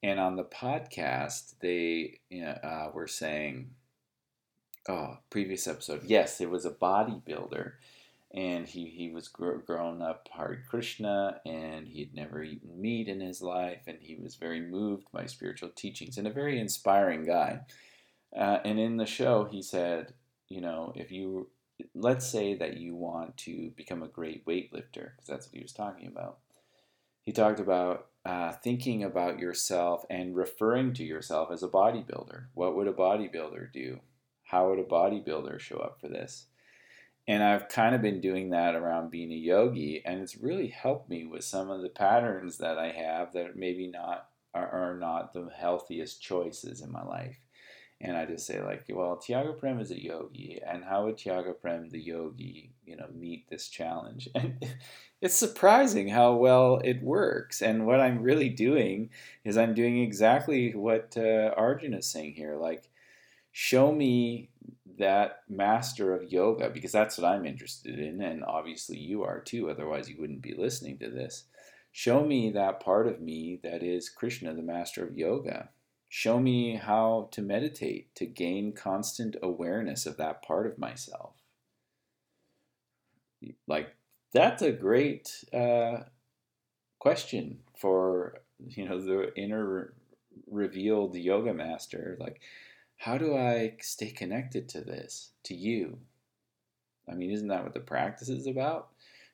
And 0.03 0.19
on 0.19 0.37
the 0.37 0.45
podcast, 0.45 1.55
they 1.61 2.21
uh, 2.35 2.89
were 2.95 3.07
saying, 3.07 3.71
oh, 4.89 5.19
previous 5.31 5.67
episode, 5.69 6.03
yes, 6.05 6.41
it 6.41 6.51
was 6.51 6.65
a 6.65 6.71
bodybuilder 6.71 7.73
and 8.35 8.67
he, 8.67 8.87
he 8.87 9.11
was 9.11 9.29
gr- 9.29 9.59
grown 9.59 10.03
up 10.03 10.29
Hare 10.37 10.65
Krishna 10.69 11.41
and 11.47 11.87
he 11.87 12.01
had 12.01 12.15
never 12.15 12.43
eaten 12.43 12.81
meat 12.81 13.07
in 13.07 13.21
his 13.21 13.41
life 13.41 13.83
and 13.87 13.99
he 14.01 14.17
was 14.17 14.35
very 14.35 14.61
moved 14.61 15.07
by 15.13 15.27
spiritual 15.27 15.71
teachings 15.71 16.19
and 16.19 16.27
a 16.27 16.33
very 16.33 16.59
inspiring 16.59 17.25
guy. 17.25 17.61
Uh, 18.37 18.59
and 18.65 18.81
in 18.81 18.97
the 18.97 19.07
show, 19.07 19.45
he 19.45 19.63
said, 19.63 20.15
you 20.49 20.61
know, 20.61 20.93
if 20.97 21.13
you, 21.13 21.49
let's 21.95 22.27
say 22.27 22.55
that 22.55 22.77
you 22.77 22.97
want 22.97 23.37
to 23.37 23.71
become 23.77 24.03
a 24.03 24.09
great 24.09 24.45
weightlifter, 24.47 25.13
because 25.13 25.29
that's 25.29 25.47
what 25.47 25.55
he 25.55 25.63
was 25.63 25.73
talking 25.73 26.09
about. 26.09 26.39
He 27.23 27.31
talked 27.31 27.61
about 27.61 28.09
uh, 28.25 28.53
thinking 28.53 29.05
about 29.05 29.39
yourself 29.39 30.05
and 30.11 30.35
referring 30.35 30.93
to 30.95 31.05
yourself 31.05 31.53
as 31.53 31.63
a 31.63 31.69
bodybuilder. 31.69 32.47
What 32.55 32.75
would 32.75 32.89
a 32.89 32.93
bodybuilder 32.93 33.73
do? 33.73 34.01
How 34.43 34.71
would 34.71 34.81
a 34.81 34.85
bodybuilder 34.85 35.61
show 35.61 35.77
up 35.77 36.01
for 36.01 36.09
this? 36.09 36.47
And 37.27 37.43
I've 37.43 37.69
kind 37.69 37.95
of 37.95 38.03
been 38.03 38.21
doing 38.21 38.51
that 38.51 38.75
around 38.75 39.11
being 39.11 39.33
a 39.33 39.37
yogi, 39.37 40.03
and 40.05 40.21
it's 40.21 40.37
really 40.37 40.69
helped 40.69 41.09
me 41.09 41.25
with 41.25 41.45
some 41.45 41.71
of 41.71 41.81
the 41.81 41.89
patterns 41.89 42.59
that 42.59 42.79
I 42.79 42.91
have 42.91 43.33
that 43.33 43.57
maybe 43.57 43.87
not 43.87 44.29
are, 44.55 44.69
are 44.69 44.99
not 44.99 45.33
the 45.33 45.49
healthiest 45.57 46.23
choices 46.23 46.83
in 46.83 46.93
my 46.93 47.03
life. 47.03 47.39
And 48.01 48.17
I 48.17 48.27
just 48.27 48.47
say 48.47 48.63
like, 48.63 48.85
well, 48.91 49.17
Tiaga 49.17 49.59
Prem 49.59 49.81
is 49.81 49.91
a 49.91 50.03
yogi, 50.03 50.61
and 50.67 50.85
how 50.85 51.07
would 51.07 51.17
Tiaga 51.17 51.59
Prem, 51.59 51.89
the 51.89 51.99
yogi, 51.99 52.73
you 52.85 52.97
know, 52.97 53.09
meet 53.15 53.49
this 53.49 53.69
challenge? 53.69 54.29
And 54.35 54.63
it's 55.23 55.35
surprising 55.35 56.09
how 56.09 56.35
well 56.35 56.83
it 56.85 57.03
works. 57.03 57.63
And 57.63 57.87
what 57.87 58.01
I'm 58.01 58.23
really 58.23 58.51
doing 58.51 59.09
is 59.43 59.57
I'm 59.57 59.73
doing 59.73 60.03
exactly 60.03 60.75
what 60.75 61.17
uh, 61.17 61.55
Arjun 61.57 61.95
is 61.95 62.07
saying 62.07 62.35
here, 62.35 62.57
like, 62.57 62.91
show 63.51 63.91
me 63.91 64.51
that 64.99 65.43
master 65.49 66.15
of 66.15 66.31
yoga, 66.33 66.71
because 66.71 66.93
that's 66.93 67.19
what 67.19 67.27
I'm 67.27 67.47
interested 67.47 67.99
in, 67.99 68.21
and 68.23 68.45
obviously 68.45 68.99
you 68.99 69.23
are 69.25 69.41
too, 69.41 69.71
otherwise 69.71 70.09
you 70.09 70.17
wouldn't 70.21 70.43
be 70.43 70.55
listening 70.55 70.99
to 70.99 71.11
this. 71.11 71.45
Show 71.93 72.25
me 72.25 72.51
that 72.51 72.81
part 72.81 73.07
of 73.07 73.21
me 73.21 73.61
that 73.63 73.83
is 73.83 74.09
Krishna, 74.09 74.55
the 74.55 74.63
master 74.63 75.05
of 75.05 75.17
yoga. 75.17 75.71
Show 76.09 76.41
me 76.41 76.77
how 76.77 77.29
to 77.33 77.43
meditate, 77.43 78.15
to 78.17 78.27
gain 78.27 78.73
constant 78.73 79.37
awareness 79.43 80.07
of 80.07 80.17
that 80.17 80.43
part 80.43 80.67
of 80.67 80.79
myself. 80.79 81.35
like 83.67 83.95
that's 84.33 84.63
a 84.63 84.73
great 84.73 85.45
uh, 85.53 85.99
question 86.99 87.59
for 87.77 88.41
you 88.69 88.89
know 88.89 89.01
the 89.01 89.35
inner 89.37 89.95
revealed 90.51 91.15
yoga 91.17 91.55
master 91.55 92.17
like 92.21 92.41
how 92.99 93.19
do 93.19 93.37
i 93.37 93.75
stay 93.81 94.11
connected 94.11 94.69
to 94.69 94.81
this 94.81 95.31
to 95.43 95.55
you 95.55 95.99
i 97.11 97.15
mean 97.15 97.31
isn't 97.31 97.49
that 97.49 97.63
what 97.63 97.75
the 97.75 97.81
practice 97.81 98.29
is 98.29 98.47
about 98.47 98.89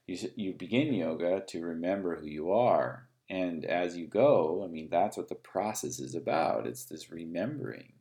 you, 0.06 0.16
you 0.34 0.52
begin 0.52 0.92
yoga 0.92 1.42
to 1.46 1.64
remember 1.64 2.16
who 2.16 2.26
you 2.26 2.52
are 2.52 3.08
and 3.28 3.64
as 3.64 3.96
you 3.96 4.06
go 4.06 4.62
i 4.64 4.68
mean 4.68 4.88
that's 4.90 5.16
what 5.16 5.28
the 5.28 5.34
process 5.34 5.98
is 5.98 6.14
about 6.14 6.66
it's 6.66 6.84
this 6.84 7.10
remembering 7.10 7.92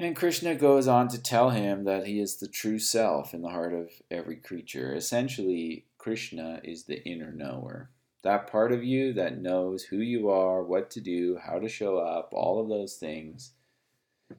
and 0.00 0.14
Krishna 0.14 0.54
goes 0.54 0.86
on 0.86 1.08
to 1.08 1.20
tell 1.20 1.50
him 1.50 1.84
that 1.84 2.06
he 2.06 2.20
is 2.20 2.36
the 2.36 2.46
true 2.46 2.78
self 2.78 3.34
in 3.34 3.42
the 3.42 3.48
heart 3.48 3.74
of 3.74 3.90
every 4.10 4.36
creature. 4.36 4.94
Essentially, 4.94 5.86
Krishna 5.98 6.60
is 6.62 6.84
the 6.84 7.02
inner 7.04 7.32
knower. 7.32 7.90
That 8.24 8.50
part 8.50 8.72
of 8.72 8.82
you 8.82 9.12
that 9.14 9.38
knows 9.38 9.84
who 9.84 9.98
you 9.98 10.28
are, 10.28 10.62
what 10.62 10.90
to 10.90 11.00
do, 11.00 11.38
how 11.44 11.58
to 11.58 11.68
show 11.68 11.98
up, 11.98 12.30
all 12.32 12.60
of 12.60 12.68
those 12.68 12.96
things. 12.96 13.52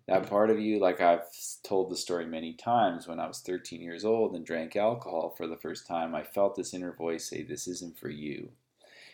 That 0.07 0.29
part 0.29 0.49
of 0.49 0.59
you, 0.59 0.79
like 0.79 1.01
I've 1.01 1.25
told 1.63 1.89
the 1.89 1.95
story 1.95 2.25
many 2.25 2.53
times, 2.53 3.07
when 3.07 3.19
I 3.19 3.27
was 3.27 3.39
13 3.39 3.81
years 3.81 4.05
old 4.05 4.35
and 4.35 4.45
drank 4.45 4.75
alcohol 4.75 5.33
for 5.35 5.47
the 5.47 5.57
first 5.57 5.87
time, 5.87 6.13
I 6.13 6.23
felt 6.23 6.55
this 6.55 6.73
inner 6.73 6.93
voice 6.93 7.29
say, 7.29 7.41
This 7.41 7.67
isn't 7.67 7.97
for 7.97 8.09
you. 8.09 8.49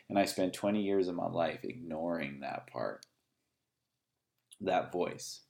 And 0.09 0.19
I 0.19 0.25
spent 0.25 0.53
20 0.53 0.81
years 0.81 1.07
of 1.07 1.15
my 1.15 1.27
life 1.27 1.59
ignoring 1.63 2.41
that 2.41 2.67
part, 2.67 3.05
that 4.61 4.91
voice. 4.91 5.41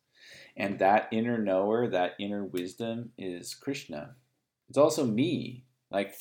And 0.56 0.80
that 0.80 1.08
inner 1.12 1.38
knower, 1.38 1.88
that 1.88 2.14
inner 2.20 2.44
wisdom 2.44 3.12
is 3.18 3.54
Krishna. 3.54 4.16
It's 4.70 4.78
also 4.78 5.06
me. 5.06 5.66
Like 5.92 6.16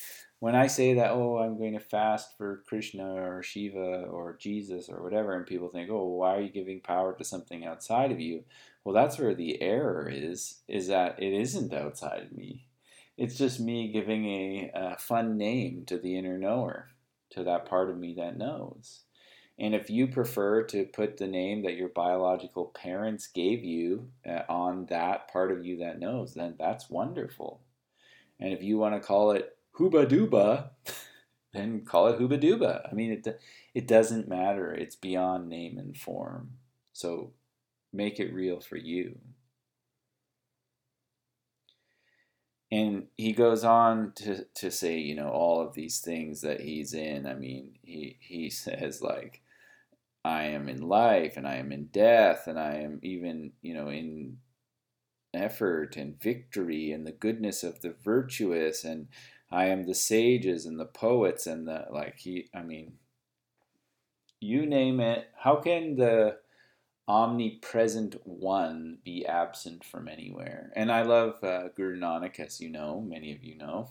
when 0.45 0.55
I 0.55 0.67
say 0.67 0.93
that, 0.93 1.13
oh, 1.13 1.39
I'm 1.39 1.57
going 1.57 1.73
to 1.73 1.81
fast 1.81 2.37
for 2.37 2.63
Krishna 2.69 3.15
or 3.15 3.43
Shiva 3.43 4.03
or 4.11 4.37
Jesus 4.39 4.91
or 4.91 5.03
whatever, 5.03 5.33
and 5.33 5.47
people 5.47 5.71
think, 5.71 5.89
oh, 5.91 6.05
why 6.05 6.37
are 6.37 6.43
you 6.43 6.51
giving 6.51 6.83
power 6.83 7.15
to 7.17 7.25
something 7.25 7.65
outside 7.65 8.13
of 8.13 8.21
you? 8.21 8.45
Well, 8.85 8.95
that's 8.95 9.19
where 9.19 9.35
the 9.35 9.63
error 9.63 10.07
is, 10.07 10.57
is 10.69 10.89
that 10.89 11.23
it 11.23 11.33
isn't 11.33 11.73
outside 11.73 12.25
of 12.25 12.37
me. 12.37 12.67
It's 13.17 13.39
just 13.39 13.59
me 13.59 13.91
giving 13.91 14.27
a, 14.27 14.71
a 14.75 14.99
fun 14.99 15.39
name 15.39 15.85
to 15.87 15.97
the 15.97 16.15
inner 16.19 16.37
knower, 16.37 16.91
to 17.31 17.43
that 17.45 17.65
part 17.65 17.89
of 17.89 17.97
me 17.97 18.13
that 18.19 18.37
knows. 18.37 19.05
And 19.59 19.75
if 19.75 19.89
you 19.89 20.09
prefer 20.09 20.65
to 20.65 20.85
put 20.85 21.17
the 21.17 21.27
name 21.27 21.63
that 21.63 21.77
your 21.77 21.89
biological 21.89 22.67
parents 22.67 23.29
gave 23.29 23.65
you 23.65 24.11
uh, 24.29 24.43
on 24.51 24.85
that 24.91 25.33
part 25.33 25.53
of 25.53 25.65
you 25.65 25.79
that 25.79 25.99
knows, 25.99 26.35
then 26.35 26.57
that's 26.59 26.91
wonderful. 26.91 27.63
And 28.39 28.53
if 28.53 28.63
you 28.63 28.77
want 28.77 28.95
to 28.95 29.01
call 29.01 29.31
it 29.31 29.54
Hooba 29.79 30.07
Dooba, 30.07 30.71
then 31.53 31.85
call 31.85 32.09
it 32.09 32.19
Hooba 32.19 32.41
Dooba. 32.43 32.89
I 32.91 32.95
mean, 32.95 33.13
it, 33.13 33.41
it 33.75 33.87
doesn't 33.87 34.29
matter. 34.29 34.73
It's 34.73 34.97
beyond 34.97 35.49
name 35.49 35.79
and 35.79 35.97
form. 35.97 36.53
So 36.93 37.33
make 37.93 38.21
it 38.21 38.33
real 38.33 38.61
for 38.61 38.77
you. 38.77 39.19
and 42.73 43.07
he 43.17 43.33
goes 43.33 43.63
on 43.63 44.11
to, 44.17 44.45
to 44.55 44.71
say 44.71 44.99
you 44.99 45.15
know 45.15 45.29
all 45.29 45.61
of 45.61 45.75
these 45.75 46.01
things 46.01 46.41
that 46.41 46.61
he's 46.63 46.95
in 46.95 47.27
i 47.27 47.35
mean 47.35 47.79
he 47.83 48.17
he 48.21 48.49
says 48.65 49.03
like 49.03 49.43
I 50.25 50.45
am 50.45 50.69
in 50.69 50.81
life 50.81 51.37
and 51.37 51.47
I 51.47 51.57
am 51.57 51.71
in 51.71 51.87
death 51.87 52.47
and 52.47 52.59
I 52.59 52.77
am 52.77 52.99
even, 53.03 53.53
you 53.61 53.75
know, 53.75 53.89
in 53.89 54.39
effort 55.35 55.97
and 55.97 56.21
victory 56.21 56.93
and 56.93 57.07
the 57.07 57.13
goodness 57.13 57.63
of 57.63 57.83
the 57.83 57.95
virtuous 58.03 58.85
and 58.85 59.09
I 59.55 59.67
am 59.67 59.85
the 59.85 59.95
sages 59.95 60.67
and 60.67 60.79
the 60.79 60.87
poets 60.87 61.47
and 61.47 61.67
the 61.69 61.87
like 61.91 62.19
he 62.19 62.49
I 62.55 62.63
mean 62.63 62.95
you 64.41 64.67
name 64.67 65.01
it. 65.01 65.29
How 65.37 65.57
can 65.57 65.97
the 65.97 66.39
omnipresent 67.09 68.17
one 68.27 68.99
be 69.05 69.25
absent 69.27 69.85
from 69.85 70.09
anywhere? 70.09 70.73
And 70.77 70.91
I 70.93 71.03
love 71.03 71.43
uh, 71.43 71.69
Guru 71.75 71.99
Nanak 71.99 72.41
as 72.41 72.61
you 72.61 72.69
know 72.69 73.01
many 73.01 73.33
of 73.33 73.43
you 73.43 73.57
know. 73.57 73.91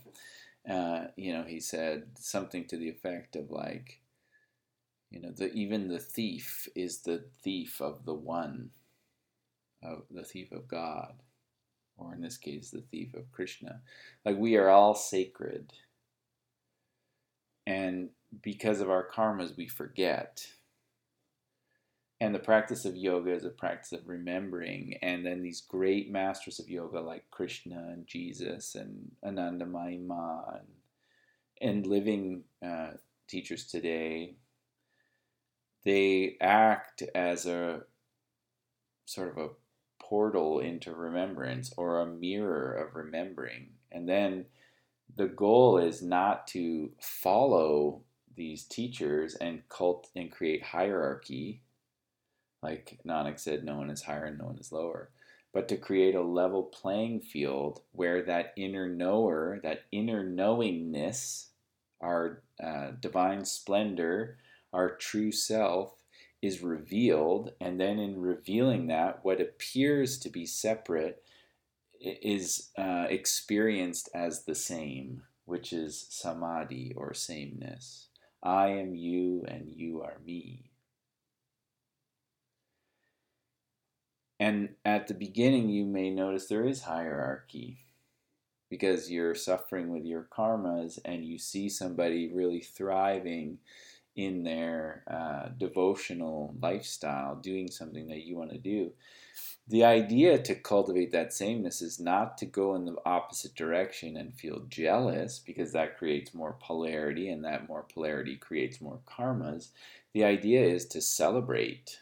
Uh, 0.70 1.08
you 1.16 1.34
know 1.34 1.44
he 1.44 1.60
said 1.60 2.04
something 2.18 2.66
to 2.66 2.78
the 2.78 2.90
effect 2.90 3.36
of 3.36 3.50
like 3.50 4.02
you 5.14 5.22
know, 5.22 5.30
the, 5.30 5.54
even 5.54 5.90
the 5.90 6.00
thief 6.00 6.68
is 6.76 7.02
the 7.02 7.24
thief 7.44 7.80
of 7.80 8.04
the 8.04 8.16
one, 8.16 8.72
of 9.84 10.06
the 10.10 10.24
thief 10.24 10.52
of 10.52 10.68
God, 10.68 11.14
or 11.98 12.14
in 12.14 12.22
this 12.22 12.38
case, 12.38 12.72
the 12.72 12.82
thief 12.82 13.14
of 13.14 13.32
Krishna. 13.32 13.82
Like 14.26 14.38
we 14.38 14.58
are 14.58 14.70
all 14.70 14.96
sacred. 14.96 15.74
And 17.66 18.10
because 18.42 18.82
of 18.82 18.90
our 18.90 19.08
karmas, 19.08 19.56
we 19.56 19.68
forget. 19.68 20.46
And 22.20 22.34
the 22.34 22.40
practice 22.40 22.86
of 22.86 22.96
yoga 22.96 23.32
is 23.32 23.46
a 23.46 23.50
practice 23.50 23.92
of 23.92 24.08
remembering. 24.08 24.98
And 25.02 25.26
then 25.26 25.42
these 25.42 25.62
great 25.62 26.12
masters 26.12 26.60
of 26.60 26.70
yoga 26.70 27.00
like 27.00 27.26
Krishna 27.32 27.90
and 27.92 28.08
Jesus 28.08 28.76
and 28.76 29.12
Anandamayi 29.26 30.06
Ma 30.06 30.42
and, 30.54 30.68
and 31.62 31.88
living 31.88 32.44
uh, 32.66 32.92
teachers 33.28 33.66
today 33.66 34.36
they 35.84 36.38
act 36.40 37.04
as 37.14 37.46
a 37.46 37.82
sort 39.06 39.30
of 39.30 39.38
a 39.38 39.50
portal 40.14 40.60
into 40.60 40.94
remembrance 40.94 41.74
or 41.76 42.00
a 42.00 42.06
mirror 42.06 42.72
of 42.72 42.94
remembering. 42.94 43.70
And 43.92 44.08
then 44.08 44.46
the 45.16 45.26
goal 45.26 45.80
is 45.80 46.04
not 46.04 46.46
to 46.50 46.92
follow 47.02 48.04
these 48.36 48.64
teachers 48.64 49.34
and 49.34 49.68
cult 49.70 50.12
and 50.16 50.32
create 50.32 50.62
hierarchy. 50.62 51.64
Like 52.62 53.00
Nanak 53.04 53.40
said, 53.40 53.64
no 53.64 53.78
one 53.78 53.90
is 53.90 54.04
higher 54.04 54.26
and 54.26 54.38
no 54.38 54.46
one 54.46 54.60
is 54.60 54.72
lower. 54.72 55.10
But 55.52 55.68
to 55.70 55.78
create 55.78 56.14
a 56.14 56.22
level 56.22 56.62
playing 56.62 57.22
field 57.22 57.82
where 57.92 58.22
that 58.22 58.54
inner 58.56 58.88
knower, 58.88 59.60
that 59.64 59.86
inner 59.92 60.24
knowingness, 60.24 61.48
our 62.02 62.44
uh, 62.64 62.92
divine 63.00 63.46
splendor, 63.46 64.38
our 64.74 64.96
true 64.96 65.32
self 65.32 65.96
is 66.44 66.62
revealed, 66.62 67.54
and 67.62 67.80
then 67.80 67.98
in 68.00 68.20
revealing 68.20 68.88
that, 68.88 69.24
what 69.24 69.40
appears 69.40 70.18
to 70.18 70.30
be 70.30 70.46
separate 70.46 71.24
is 72.02 72.70
uh, 72.78 73.06
experienced 73.10 74.10
as 74.14 74.44
the 74.44 74.54
same, 74.54 75.24
which 75.46 75.72
is 75.72 76.06
samadhi 76.10 76.94
or 76.98 77.14
sameness. 77.14 78.10
I 78.44 78.68
am 78.72 78.94
you, 78.94 79.46
and 79.48 79.70
you 79.70 80.02
are 80.02 80.18
me. 80.26 80.72
And 84.38 84.76
at 84.84 85.08
the 85.08 85.14
beginning, 85.14 85.70
you 85.70 85.86
may 85.86 86.10
notice 86.10 86.48
there 86.48 86.68
is 86.68 86.82
hierarchy 86.82 87.86
because 88.70 89.10
you're 89.10 89.36
suffering 89.36 89.94
with 89.94 90.04
your 90.04 90.28
karmas 90.36 91.00
and 91.06 91.24
you 91.24 91.38
see 91.38 91.70
somebody 91.70 92.34
really 92.34 92.60
thriving 92.60 93.60
in 94.16 94.44
their 94.44 95.04
uh, 95.08 95.50
devotional 95.58 96.56
lifestyle, 96.62 97.36
doing 97.36 97.70
something 97.70 98.08
that 98.08 98.24
you 98.24 98.38
want 98.38 98.52
to 98.52 98.58
do. 98.58 98.92
The 99.68 99.86
idea 99.86 100.38
to 100.40 100.56
cultivate 100.56 101.12
that 101.14 101.34
sameness 101.34 101.82
is 101.82 102.00
not 102.00 102.38
to 102.40 102.46
go 102.46 102.76
in 102.76 102.86
the 102.86 102.96
opposite 103.06 103.56
direction 103.56 104.18
and 104.18 104.34
feel 104.34 104.66
jealous 104.68 105.40
because 105.40 105.72
that 105.72 105.98
creates 105.98 106.34
more 106.34 106.58
polarity 106.60 107.30
and 107.30 107.44
that 107.46 107.68
more 107.68 107.84
polarity 107.84 108.36
creates 108.36 108.82
more 108.82 109.00
karmas. 109.06 109.70
The 110.14 110.26
idea 110.26 110.62
is 110.66 110.86
to 110.88 111.02
celebrate. 111.02 112.02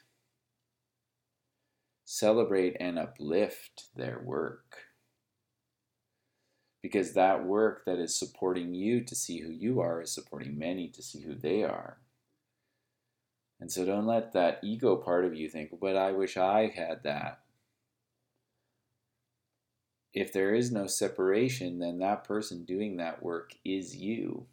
Celebrate 2.03 2.75
and 2.79 2.97
uplift 2.97 3.85
their 3.95 4.19
work 4.25 4.77
because 6.81 7.13
that 7.13 7.45
work 7.45 7.85
that 7.85 7.99
is 7.99 8.17
supporting 8.17 8.73
you 8.73 9.03
to 9.03 9.15
see 9.15 9.39
who 9.39 9.51
you 9.51 9.79
are 9.79 10.01
is 10.01 10.13
supporting 10.13 10.57
many 10.57 10.87
to 10.89 11.03
see 11.03 11.21
who 11.21 11.35
they 11.35 11.63
are. 11.63 11.97
And 13.59 13.71
so 13.71 13.85
don't 13.85 14.07
let 14.07 14.33
that 14.33 14.59
ego 14.63 14.95
part 14.95 15.23
of 15.23 15.35
you 15.35 15.47
think, 15.47 15.69
but 15.79 15.95
I 15.95 16.11
wish 16.11 16.35
I 16.35 16.73
had 16.75 17.03
that. 17.03 17.41
If 20.13 20.33
there 20.33 20.53
is 20.53 20.71
no 20.71 20.87
separation, 20.87 21.79
then 21.79 21.99
that 21.99 22.23
person 22.23 22.65
doing 22.65 22.97
that 22.97 23.23
work 23.23 23.51
is 23.63 23.95
you. 23.95 24.47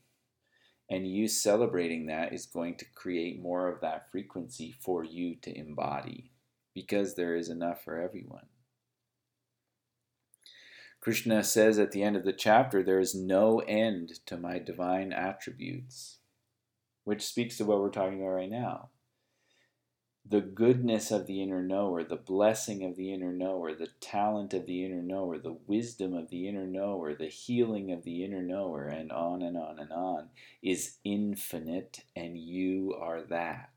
And 0.91 1.07
you 1.07 1.27
celebrating 1.27 2.07
that 2.07 2.33
is 2.33 2.47
going 2.47 2.77
to 2.77 2.85
create 2.95 3.43
more 3.43 3.69
of 3.69 3.81
that 3.81 4.11
frequency 4.11 4.75
for 4.79 5.05
you 5.05 5.35
to 5.43 5.59
embody 5.59 6.31
because 6.75 7.15
there 7.15 7.35
is 7.35 7.49
enough 7.49 7.83
for 7.83 8.01
everyone. 8.01 8.47
Krishna 11.01 11.43
says 11.45 11.79
at 11.79 11.93
the 11.93 12.03
end 12.03 12.17
of 12.17 12.25
the 12.25 12.33
chapter, 12.33 12.83
There 12.83 13.01
is 13.01 13.15
no 13.15 13.61
end 13.61 14.21
to 14.27 14.37
my 14.37 14.59
divine 14.59 15.13
attributes, 15.13 16.19
which 17.05 17.25
speaks 17.25 17.57
to 17.57 17.65
what 17.65 17.81
we're 17.81 17.91
talking 17.91 18.21
about 18.21 18.35
right 18.35 18.51
now 18.51 18.91
the 20.31 20.41
goodness 20.41 21.11
of 21.11 21.27
the 21.27 21.43
inner 21.43 21.63
knower, 21.63 22.05
the 22.05 22.17
blessing 22.17 22.85
of 22.85 22.97
the 22.97 23.13
inner 23.13 23.33
knower, 23.33 23.75
the 23.75 23.89
talent 24.01 24.53
of 24.53 24.67
the 24.67 24.85
inner 24.85 25.03
knower, 25.03 25.39
the 25.39 25.57
wisdom 25.67 26.15
of 26.15 26.29
the 26.29 26.47
inner 26.47 26.67
knower, 26.67 27.15
the 27.15 27.29
healing 27.29 27.93
of 27.93 28.03
the 28.03 28.25
inner 28.25 28.43
knower, 28.43 28.89
and 28.89 29.11
on 29.11 29.41
and 29.43 29.57
on 29.57 29.79
and 29.79 29.91
on, 29.91 30.29
is 30.63 30.99
infinite, 31.03 32.01
and 32.15 32.37
you 32.37 32.95
are 33.01 33.23
that. 33.23 33.71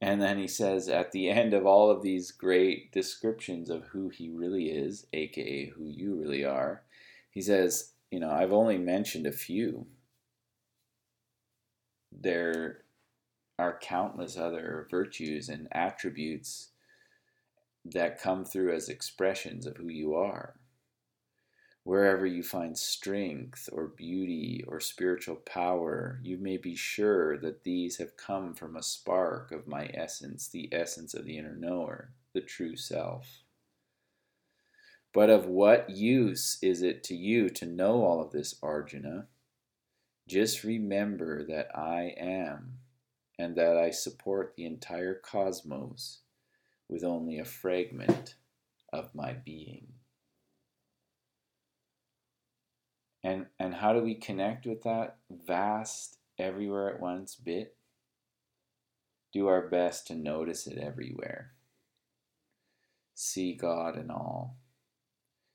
And 0.00 0.22
then 0.22 0.38
he 0.38 0.46
says 0.46 0.88
at 0.88 1.10
the 1.10 1.28
end 1.28 1.54
of 1.54 1.66
all 1.66 1.90
of 1.90 2.02
these 2.02 2.30
great 2.30 2.92
descriptions 2.92 3.68
of 3.68 3.88
who 3.88 4.08
he 4.08 4.30
really 4.30 4.66
is, 4.66 5.06
aka 5.12 5.66
who 5.66 5.84
you 5.84 6.14
really 6.14 6.44
are, 6.44 6.82
he 7.30 7.40
says, 7.40 7.92
You 8.10 8.20
know, 8.20 8.30
I've 8.30 8.52
only 8.52 8.78
mentioned 8.78 9.26
a 9.26 9.32
few. 9.32 9.86
There 12.12 12.84
are 13.58 13.78
countless 13.80 14.36
other 14.36 14.86
virtues 14.88 15.48
and 15.48 15.66
attributes 15.72 16.68
that 17.84 18.20
come 18.20 18.44
through 18.44 18.74
as 18.74 18.88
expressions 18.88 19.66
of 19.66 19.76
who 19.76 19.88
you 19.88 20.14
are 20.14 20.57
wherever 21.88 22.26
you 22.26 22.42
find 22.42 22.76
strength 22.76 23.66
or 23.72 23.86
beauty 23.86 24.62
or 24.68 24.78
spiritual 24.78 25.36
power, 25.36 26.20
you 26.22 26.36
may 26.36 26.58
be 26.58 26.76
sure 26.76 27.38
that 27.38 27.64
these 27.64 27.96
have 27.96 28.14
come 28.14 28.52
from 28.52 28.76
a 28.76 28.82
spark 28.82 29.50
of 29.50 29.66
my 29.66 29.90
essence, 29.94 30.48
the 30.48 30.68
essence 30.70 31.14
of 31.14 31.24
the 31.24 31.38
inner 31.38 31.56
knower, 31.56 32.10
the 32.34 32.42
true 32.42 32.76
self. 32.76 33.42
But 35.14 35.30
of 35.30 35.46
what 35.46 35.88
use 35.88 36.58
is 36.60 36.82
it 36.82 37.02
to 37.04 37.16
you 37.16 37.48
to 37.48 37.64
know 37.64 38.04
all 38.04 38.20
of 38.20 38.32
this, 38.32 38.56
Arjuna? 38.62 39.26
Just 40.28 40.64
remember 40.64 41.42
that 41.46 41.74
I 41.74 42.14
am, 42.18 42.80
and 43.38 43.56
that 43.56 43.78
I 43.78 43.92
support 43.92 44.52
the 44.58 44.66
entire 44.66 45.14
cosmos 45.14 46.18
with 46.86 47.02
only 47.02 47.38
a 47.38 47.46
fragment 47.46 48.34
of 48.92 49.14
my 49.14 49.32
being. 49.32 49.97
And, 53.22 53.46
and 53.58 53.74
how 53.74 53.92
do 53.92 54.00
we 54.00 54.14
connect 54.14 54.66
with 54.66 54.82
that 54.82 55.16
vast, 55.30 56.18
everywhere 56.38 56.94
at 56.94 57.00
once 57.00 57.34
bit? 57.34 57.76
Do 59.32 59.48
our 59.48 59.68
best 59.68 60.06
to 60.06 60.14
notice 60.14 60.66
it 60.66 60.78
everywhere. 60.78 61.52
See 63.14 63.54
God 63.54 63.98
in 63.98 64.10
all. 64.10 64.56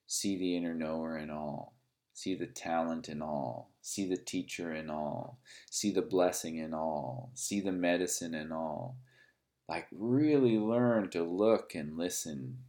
See 0.06 0.38
the 0.38 0.56
inner 0.56 0.76
knower 0.76 1.18
in 1.18 1.32
all. 1.32 1.74
See 2.14 2.36
the 2.36 2.46
talent 2.46 3.10
in 3.10 3.22
all. 3.22 3.72
See 3.82 4.08
the 4.08 4.18
teacher 4.18 4.74
in 4.74 4.90
all. 4.90 5.40
See 5.72 5.92
the 5.92 6.02
blessing 6.02 6.58
in 6.58 6.74
all. 6.74 7.32
See 7.34 7.60
the 7.60 7.72
medicine 7.72 8.36
in 8.36 8.52
all. 8.52 8.98
Like, 9.68 9.88
really 9.92 10.60
learn 10.60 11.10
to 11.12 11.24
look 11.24 11.74
and 11.74 11.98
listen 11.98 12.60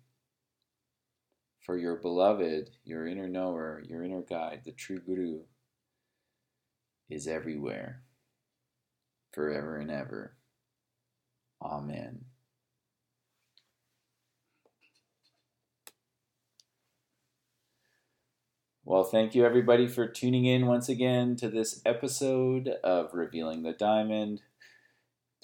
for 1.65 1.79
your 1.79 1.97
beloved, 1.97 2.71
your 2.85 3.07
inner 3.07 3.29
knower, 3.29 3.83
your 3.89 4.05
inner 4.05 4.23
guide, 4.23 4.61
the 4.65 4.73
true 4.73 4.99
Guru, 4.99 5.41
is 7.09 7.27
everywhere, 7.27 8.03
forever 9.33 9.77
and 9.79 9.91
ever. 9.91 10.37
Amen. 11.63 12.27
Well, 18.87 19.05
thank 19.05 19.35
you 19.35 19.47
everybody 19.47 19.89
for 19.89 20.07
tuning 20.07 20.45
in 20.45 20.67
once 20.67 20.91
again 20.91 21.37
to 21.37 21.49
this 21.49 21.81
episode 21.87 22.69
of 22.85 23.15
Revealing 23.15 23.63
the 23.63 23.73
Diamond 23.73 24.43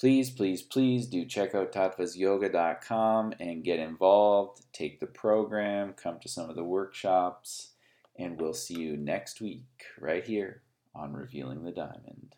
please, 0.01 0.31
please, 0.31 0.63
please 0.63 1.07
do 1.07 1.27
check 1.27 1.55
out 1.55 1.73
tattvasyoga.com 1.73 3.35
and 3.39 3.63
get 3.63 3.79
involved. 3.79 4.63
Take 4.73 4.99
the 4.99 5.07
program, 5.07 5.93
come 5.93 6.19
to 6.21 6.29
some 6.29 6.49
of 6.49 6.57
the 6.57 6.65
workshops, 6.65 7.73
and 8.19 8.41
we'll 8.41 8.55
see 8.55 8.81
you 8.81 8.97
next 8.97 9.43
week 9.43 9.67
right 10.01 10.25
here 10.25 10.63
on 10.95 11.13
Revealing 11.13 11.65
the 11.65 11.71
Diamond. 11.71 12.35